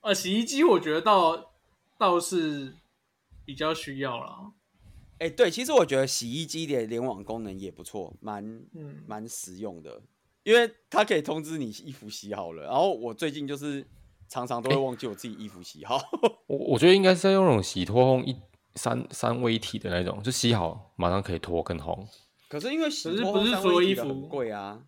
[0.00, 1.52] 呃，洗衣机我觉得倒
[1.98, 2.74] 倒是
[3.44, 4.52] 比较需要啦。
[5.18, 8.44] 哎、欸，对，其实我觉得洗衣机的联网功能也不错，蛮
[8.74, 10.00] 嗯蛮实用的，
[10.44, 12.62] 因为它可以通知你衣服洗好了。
[12.62, 13.84] 然后我最近就是
[14.28, 15.96] 常常都会忘记我自己衣服洗好。
[15.96, 16.08] 欸、
[16.46, 18.36] 我我觉得应该是在用那种洗脱烘一
[18.76, 22.06] 三三位一体的那种，就洗好马上可以脱跟烘。
[22.48, 24.80] 可是因为洗脱不是所有衣服贵啊，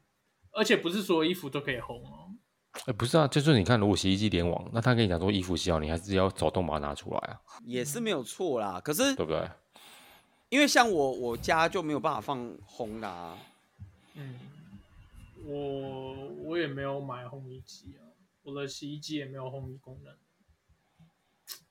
[0.53, 2.30] 而且不是所有衣服都可以烘哦。
[2.72, 8.80] 哎、欸，不是啊，就是你看，如果洗衣机联网，那他跟你讲说衣服洗好，你还是要手动把它拿出来啊，也是没有错啦。
[8.80, 9.51] 可是对不对？
[10.51, 13.36] 因为像我我家就没有办法放烘的啊，
[14.14, 14.38] 嗯，
[15.44, 18.07] 我我也没有买烘衣机啊，
[18.42, 20.14] 我的洗衣机也没有烘衣功能，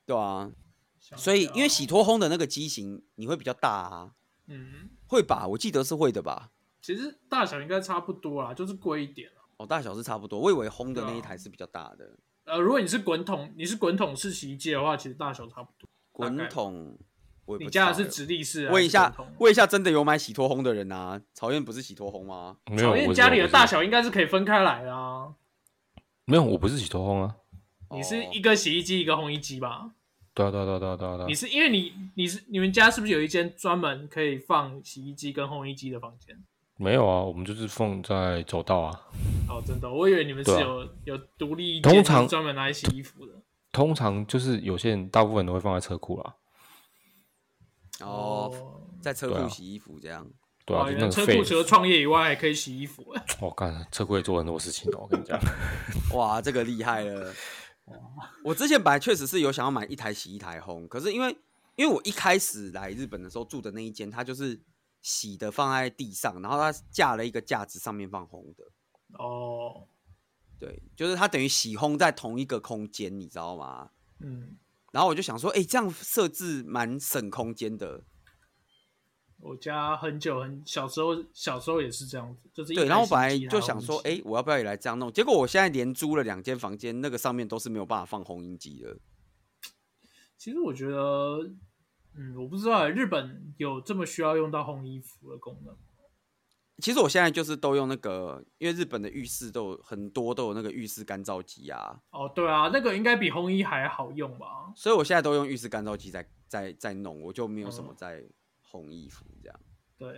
[0.05, 0.51] 对啊，
[0.99, 4.15] 所以因为洗脱烘的那个机型你会比较大啊，
[4.47, 5.47] 嗯，会吧？
[5.47, 6.51] 我记得是会的吧？
[6.81, 12.17] 其实大小应该差不多啦，就是贵一点哦，大小是差不多，我以为烘的那一台是比较大的。
[12.45, 15.89] 呃，如果你是滚筒，你是滚筒式洗衣机的话，其实大小差不多。
[16.11, 16.97] 滚筒。
[17.45, 18.69] 我你家的是直立式？
[18.69, 21.19] 问一下，问一下，真的有买洗脱烘的人啊？
[21.33, 22.57] 曹燕不是洗脱烘吗？
[22.77, 25.33] 曹燕家里的大小应该是可以分开来的啊。
[26.25, 27.35] 没有，我不是洗脱烘啊。
[27.89, 29.89] 你是一个洗衣机，一个烘衣机吧？
[30.35, 31.25] 对啊，对啊，对啊，对啊，对啊。
[31.27, 36.39] 你是因为你你是你们家是不是有一间专门可以放洗衣机跟烘衣机的房间？
[36.81, 39.01] 没有啊，我们就是放在走道啊。
[39.49, 43.33] 哦，真的，我以为你们是有、啊、有独立一间专门拿来洗衣服的。
[43.73, 46.35] 通常就是有些人，大部分都会放在车库啦。
[47.99, 50.25] 哦，在车库洗衣服这样，
[50.65, 53.05] 对啊，对啊，就那个车库除了创业以外还可以洗衣服。
[53.41, 55.37] 我 看、哦，车库会做很多事情哦，我跟你讲。
[56.15, 57.33] 哇，这个厉害了！
[58.45, 61.35] 我之前本来确实是有想要买一台洗一台烘，可是因为
[61.75, 64.57] 因为我一开始来日本的时候住的那一间，它就是
[65.01, 68.63] 洗的放在地上，然后它架了一个架子上面放烘的。
[69.17, 69.87] 哦，
[70.59, 73.91] 对，就是它等于洗烘在同一个空间，你知道吗？
[74.19, 74.57] 嗯。
[74.91, 78.03] 然后我就想说，哎、欸，这样设置蛮省空间的。
[79.37, 82.85] 我家很久很小时候，小时候也是这样子，就是对。
[82.85, 85.13] 然后我本来就想说，哎、欸，我要不要也来这样弄？
[85.13, 88.97] 结果我现在连租了两间房间，那个上面都是没有办法放烘衣机的。
[90.37, 91.51] 其实我觉得，
[92.21, 95.73] 嗯，我不知道日本有这么需要用到烘衣服的功能。
[96.81, 102.01] 其实我现在就是都用那个，因为日本的浴室都有很多都有那个浴室干燥机啊。
[102.11, 104.73] 哦，对啊，那个应该比烘衣还好用吧？
[104.75, 108.21] 所以我现在都用浴室干燥机在在在弄，我就没有什么在
[108.69, 109.59] 烘衣服这样。
[109.61, 109.67] 嗯、
[109.97, 110.09] 对，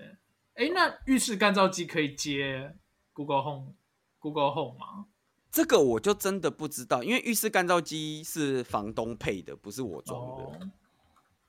[0.55, 2.75] 哎、欸，那浴室干燥机可以接
[3.13, 3.73] Google Home
[4.17, 5.05] Google Home 吗？
[5.51, 10.43] 这个我就真的不知道，因为浴室干燥机是房东配的，不是我装的。
[10.43, 10.71] 哦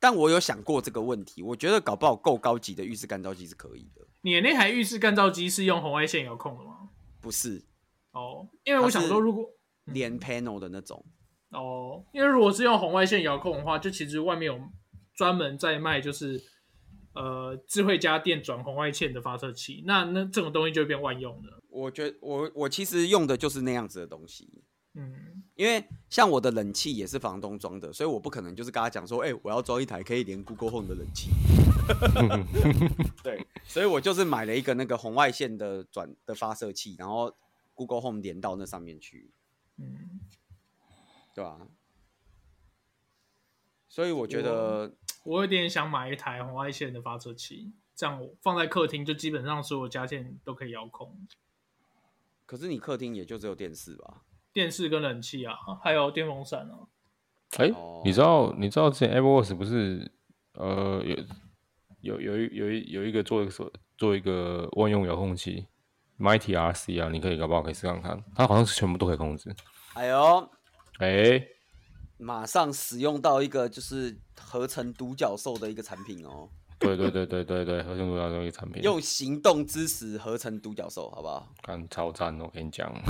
[0.03, 4.05] 但我有想过这个问题，我觉得搞不好够高级的浴室干燥机是可以的。
[4.23, 6.91] 你的那台浴室干燥机是用红外线遥控的吗？
[7.21, 7.65] 不是，
[8.11, 9.49] 哦，因为我想说，如果
[9.85, 11.07] 连 panel 的那种，
[11.51, 14.61] 哦，因为如果是用红外线遥控的话，就其实外面有
[15.15, 16.43] 专门在卖，就是
[17.15, 21.49] 呃智慧家电转红外线的发射器，那那这种东西就会变万用的。
[21.69, 24.65] 我觉得我我其实用的就是那样子的东西。
[24.95, 31.31] 嗯，因为像我的冷气也是房东装的，所以我不可能就是跟他讲说，哎、欸，我要装一台可以连 Google Home 的冷气。
[33.25, 37.35] 对， 所以我就是买了一个那个红外线的转的发射器，然后
[37.75, 39.31] Google Home 连到那上面去，
[39.79, 40.21] 嗯，
[41.35, 41.67] 对吧？
[43.89, 51.27] 所以我觉得我，我有点想买一台红外线的发射器，这样我放在客厅就基本上所有家电都可以遥控。
[52.45, 54.23] 可是你客厅也就只有电视吧？
[54.53, 56.75] 电视跟冷气啊，还有电风扇啊。
[57.59, 58.05] 哎、欸，oh.
[58.05, 60.11] 你知道你知道之前 Apple Watch 不是
[60.55, 61.03] 呃
[62.01, 65.67] 有有有一有一有一个做一个做一个万用遥控器
[66.19, 69.55] Mighty RC 啊，你可以搞不好可以试看看，它好像是全部都可以控制。
[69.95, 70.51] 哎呦，
[70.99, 71.49] 哎、欸，
[72.19, 76.49] 马上使用到一个就是合成独角兽的一个产品哦。
[76.83, 81.49] 对对对对对对，合成独角兽一个产品，用行动支持合成独角兽，好不好？
[81.63, 82.93] 看超赞，我跟你讲。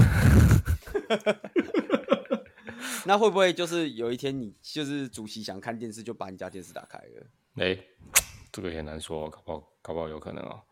[3.05, 7.27] 那会不会就是有一天你就是主席想看电视，就把你家电视打开了？
[7.57, 7.89] 哎、欸，
[8.53, 10.62] 这个也难说，搞不好搞不好有可能哦。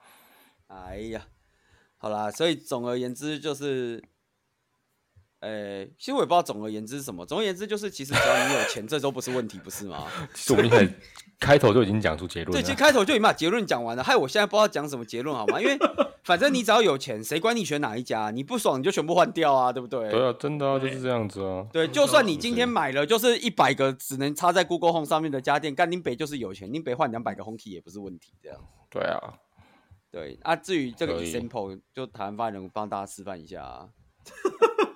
[0.69, 1.27] 哎呀，
[1.97, 4.03] 好啦，所以总而言之就是。
[5.41, 5.49] 诶、
[5.85, 7.25] 欸，其实我也不知道总而言之是什么。
[7.25, 10.07] 总而言之就是，其实只要你有钱，这都不是问题，不是吗？
[10.35, 10.93] 其实我们一开始
[11.39, 12.61] 开头就已经讲出结论了。
[12.61, 14.03] 对，其实开头就已经把结论讲完了。
[14.05, 15.59] 害我现在不知道讲什么结论，好吗？
[15.59, 15.79] 因为
[16.25, 18.31] 反正你只要有钱，谁管你选哪一家？
[18.31, 20.11] 你不爽你就全部换掉啊，对不对？
[20.11, 21.67] 对啊，真的啊，就是这样子啊。
[21.73, 28.59] 对，就算你今天买了就是一百个只能插在 Google Home 上面的家电，干林北就是有钱，林北换两百个 HomeKey 也不是问题，这样。
[28.91, 29.35] 对啊，
[30.11, 30.55] 对啊。
[30.55, 33.89] 至于这个 example，就台湾发言人帮大家示范一下啊。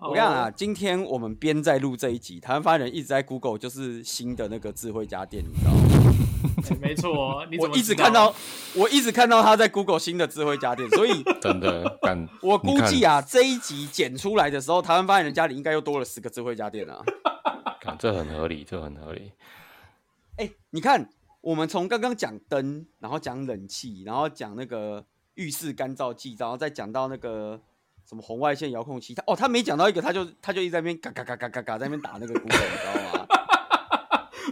[0.00, 5.80] 我跟你讲啊，今天我们边在录这一集，台湾发言人一直在 Google，就是新的那个智慧家电，你知道吗？
[6.70, 8.32] 欸、 没错，我一直看到，
[8.76, 11.98] 我一直看到他在 Google 新的智慧家电，所以 真的，
[12.42, 17.02] 我估计啊，这一集剪出来的时候，台湾发言人家里应该又多了十个智慧家电啊。
[17.98, 19.32] 这很合理，这很合理。
[20.36, 27.60] 哎、欸，你看，我们从刚刚讲灯，然后讲冷气，然后讲那个浴室干燥剂，然后再讲到那个。
[28.08, 29.14] 什么红外线遥控器？
[29.14, 33.26] 他哦，他没讲到一个，他就他就一直在那边嘎嘎嘎嘎嘎嘎在那边打那个 Google，你知道吗？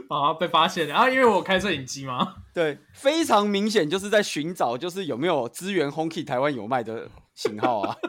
[0.28, 1.08] 啊，被发现了啊！
[1.08, 2.36] 因为我开摄影机嘛。
[2.52, 7.96] 对，非常明显就是在寻找，就是有没有支援 HomeKit 台湾有卖的型号啊？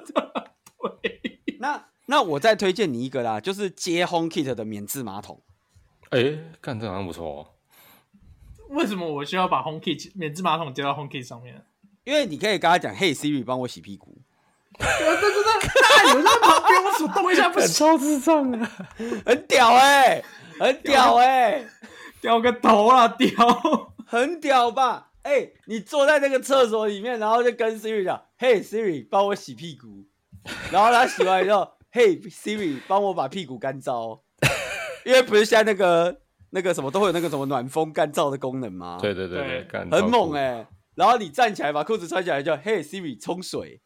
[1.01, 1.39] 对。
[1.59, 5.41] 那那我再推荐你一个啦，就是接 HomeKit 的免治马桶。
[6.09, 7.47] 哎、欸，干这好像不错哦。
[8.69, 11.65] 为什么我需要把 HomeKit 免治马桶接到 HomeKit 上面？
[12.03, 14.21] 因为你可以跟他讲：“Hey Siri，帮我洗屁股。”
[14.77, 18.71] 对对对对，那有在旁边，我手动一下不行，超智障啊，
[19.25, 20.23] 很屌哎、
[20.59, 21.65] 很屌哎、
[22.21, 25.09] 屌个头啊，屌，很屌吧？
[25.23, 30.05] 哎、你坐在那个厕所里面，然后就跟 Siri 讲：“Hey Siri，帮我洗屁股。”
[30.71, 34.21] 然后他洗完以后：“Hey Siri，帮我把屁股干燥。”
[35.03, 36.17] 因为不是现在那个
[36.51, 38.97] 那个什么都会有那个什么暖风干燥的功能吗？
[39.01, 40.65] 对对对对，很猛哎、
[40.95, 43.81] 然后你站起来把裤子穿起来就嘿 Siri，冲水。”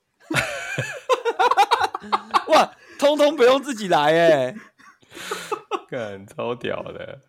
[2.52, 4.56] 哇，通通不用自己来哎，
[5.90, 7.22] 干超屌的！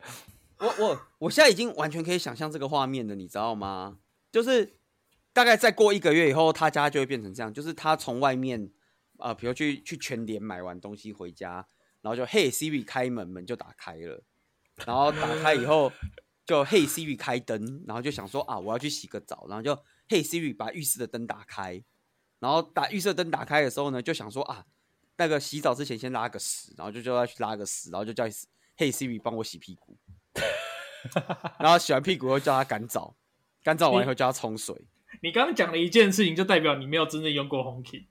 [0.58, 3.98] 我我我现在已经完全可以想象这个画面了，你知道吗？
[4.30, 4.78] 就是
[5.32, 8.70] 大概再过一个月以后，他家就会变成这样，就是他从外面
[9.18, 11.66] 啊、呃，比如去去全联买完东西回家，
[12.00, 14.22] 然后就嘿 Siri 开门，门就打开了，
[14.86, 15.92] 然后打开以后
[16.44, 19.74] 就嘿 Siri 开灯，然后就想说啊，我要去洗个澡，然后就
[20.08, 21.82] 嘿 Siri 把浴室的灯打开。
[22.38, 24.64] 然后打浴室灯打开的时候呢，就想说啊，
[25.16, 29.96] 那个洗澡之前先拉个屎，然后就叫他去拉个屎，然后就叫 Hey Siri 帮我洗屁股，
[31.60, 33.14] 然后洗完屁股后叫他干燥，
[33.62, 34.74] 干燥完以后叫他冲水。
[35.20, 38.06] 你刚刚讲了一件事情，就代表你没有真正用过 HomeKey。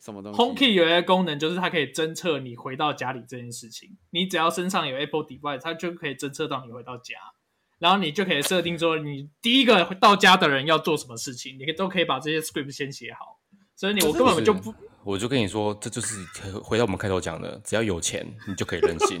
[0.00, 3.96] 什么东西？HomeKey 有一个功能，就是它可以侦测你回到家里这件事情。
[4.10, 7.14] 你只要身上有 Apple Device，它就可以侦测到你回到家，
[7.78, 13.40] 然后你就可以设定说，你第一个到家的人要做什么事情，你都可以把这些 script 先写好。
[13.74, 14.72] 所以你我根本就不，
[15.06, 16.16] 我就跟你说，这就是
[16.58, 19.20] 回到我们开头讲的，只要有钱，你就可以任性，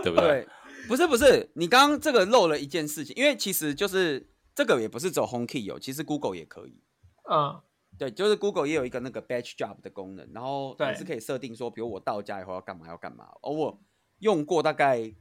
[0.00, 0.46] 对不对？
[0.46, 0.48] 对，
[0.86, 6.80] 不是不是，你刚刚这个漏了一件事情，因为其实就是这个也不是走 HomeKey 有，其实 Google 也可以。
[7.28, 7.60] 嗯，
[7.98, 13.76] 对，就是 Google 也有一个那个 Batch Job 的功能，然后也是可以设定说，比如我到家以后要干嘛要干嘛，而我
[14.20, 15.12] 用过大概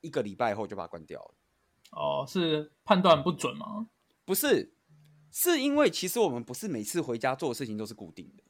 [0.00, 1.34] 一个礼拜以后就把它关掉了。
[1.90, 3.88] 哦，是判断不准吗？
[4.24, 4.72] 不是。
[5.30, 8.42] 是因为其实我们不是每次回家做的事情都是固定的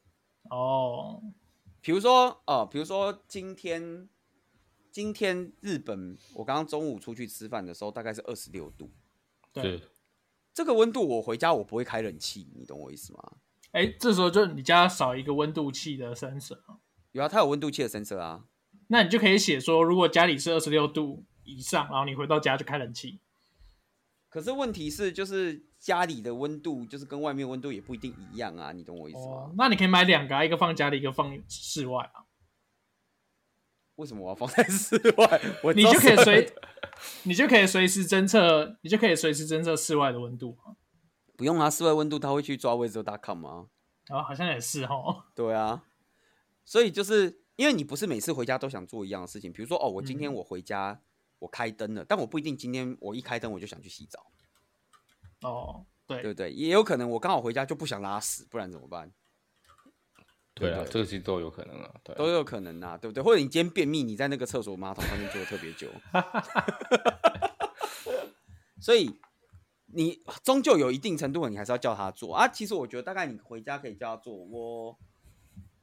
[0.51, 1.22] 哦，
[1.80, 4.09] 比如说哦，比如说今天
[4.90, 8.90] 今天日本，我刚刚中午出去吃饭的时候，大概是二十六度，
[9.53, 9.80] 对，
[10.53, 13.32] 这个温度我回家我不会开冷气，你懂我意思吗？
[13.72, 16.59] 哎，这时候就你家少一个温度器的 sensor，
[17.12, 18.44] 有啊，它有温度器的 sensor 啊，
[18.88, 23.20] 那你就可以写说，如果家里是二十六度以上，然后你回到家就开冷气。
[24.29, 29.24] 可是问题是，就是家里的温度就是跟外面温度也不一定一样啊，你懂我意思吗？
[29.24, 32.29] 哦，那你可以买两个啊，一个放家里，一个放室外啊。
[33.95, 35.41] 为什么我要放在室外？
[35.64, 36.53] 我你就可以随，
[37.22, 40.57] 你就可以随时侦测，你就可以随时侦测室外的温度。
[41.35, 43.68] 不用啊，室外温度它会去抓 weather.com 吗？
[44.09, 45.24] 啊，好像也是哦。
[45.35, 45.85] 对啊，
[46.64, 51.01] 所以就是因为你不是每次回家都想做一样的事情，比如说哦，我今天我回家。
[51.39, 54.26] 嗯我开灯了，但我不一定今天我一开灯我就想去洗澡。
[55.43, 59.12] 哦，对对对，也有可能我刚好回家就不想拉屎，不然怎么办？
[60.53, 63.22] 对啊，这个其实都有可能啊，对，都有可能啊，对不对？
[63.22, 65.89] 或者你今天便秘，你在那个厕所马桶上面坐的特别久，
[68.82, 69.20] 所以
[69.86, 72.49] 你终究有一定程度的，你还是要叫他做啊。
[72.49, 74.34] 其实我觉得大概你回家可以叫他做。
[74.34, 74.99] 我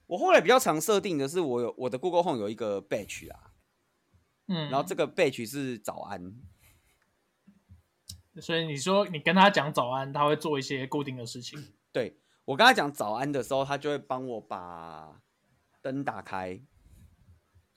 [0.08, 3.55] 我后来比较常设定的是，我有我的 Google Home 有一个 batch 啊。
[4.48, 6.34] 嗯，然后这个 batch 是早安，
[8.42, 11.74] 所以你说你跟他讲早安，他会做一些固定的事情。
[11.92, 15.22] 对，我跟他讲早安的时候，他就会帮我把
[15.82, 16.62] 灯打开，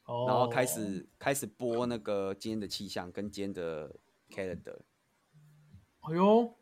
[0.05, 3.95] 哦，然后开始开始播那个今天的气象跟今天的
[4.31, 4.79] calendar。
[6.01, 6.55] 哎呦，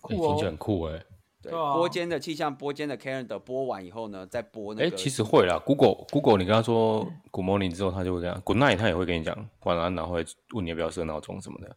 [0.00, 1.04] 酷哦，听起来很酷哎。
[1.40, 4.86] 对，播间的气象，播间的 calendar 播完以后呢，再播那个。
[4.88, 11.76] 哎，其实会啦，Google Google，你跟他说 Good morning 之后，他就会这样，Good night，他也会跟你讲晚安，然后会问你要不要设闹钟什么的。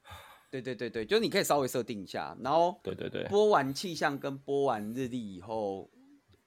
[0.50, 5.90] 对对对对，就是你可以稍微设定一下，然后对对对，播完气象跟播完日历以后，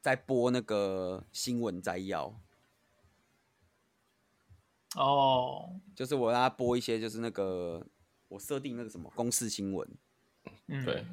[0.00, 2.34] 再播那个新闻摘要。
[4.96, 7.86] 哦，就是我让他播一些，就是那个
[8.28, 9.88] 我设定那个什么公视新闻。
[10.66, 11.04] 嗯，对。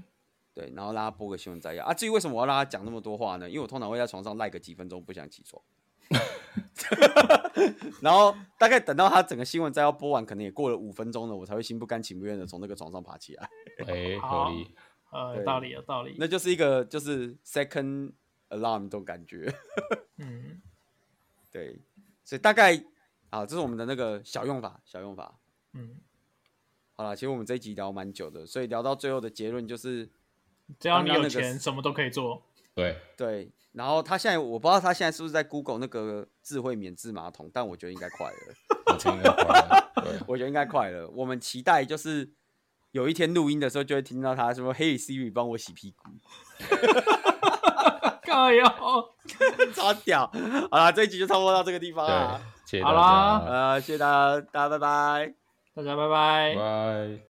[0.54, 1.94] 对，然后让他播个新闻摘要啊。
[1.94, 3.50] 至于为什么我要让他讲那么多话呢？
[3.50, 5.62] 因为我通常会在床上赖个几分钟，不想起床。
[8.02, 13.50] 然后大概等到他整个新闻摘要播完，可能也过了五分钟了，我才会心不甘情不愿的从那个床上爬起来。
[13.88, 14.76] 哎，合理，
[15.12, 16.18] 呃，有道理，有道理。
[16.20, 18.12] 那就是一个就是 second
[18.50, 19.54] alarm 这种感觉。
[20.18, 20.62] 嗯，
[21.50, 21.80] 对，
[22.26, 22.84] 所以大概
[23.30, 25.40] 啊，这是我们的那个小用法，小用法。
[25.72, 25.96] 嗯，
[26.92, 30.10] 好了，其实我们这一集聊蛮久的，所以聊到最后的结论就是。
[30.80, 32.42] 只要你有钱，什么都可以做。
[32.74, 38.36] 对对，然后他现在我不知道他现在是不是在 Google 那个智慧免治马桶，但我觉得应该快了。
[38.88, 40.24] 我觉得应该快了。
[40.28, 41.08] 我觉得应该快了。
[41.10, 42.30] 我们期待就是
[42.92, 46.10] 有一天录音的时候，就会听到他说：“Hey Siri，帮我洗屁股。
[48.24, 48.64] ”加油！
[49.74, 50.26] 超屌！
[50.72, 52.42] 好了，这一集就差不多到这个地方了。
[52.66, 55.34] 谢谢好啦，呃，谢谢大家，大家拜拜，
[55.76, 57.31] 大家拜拜，拜。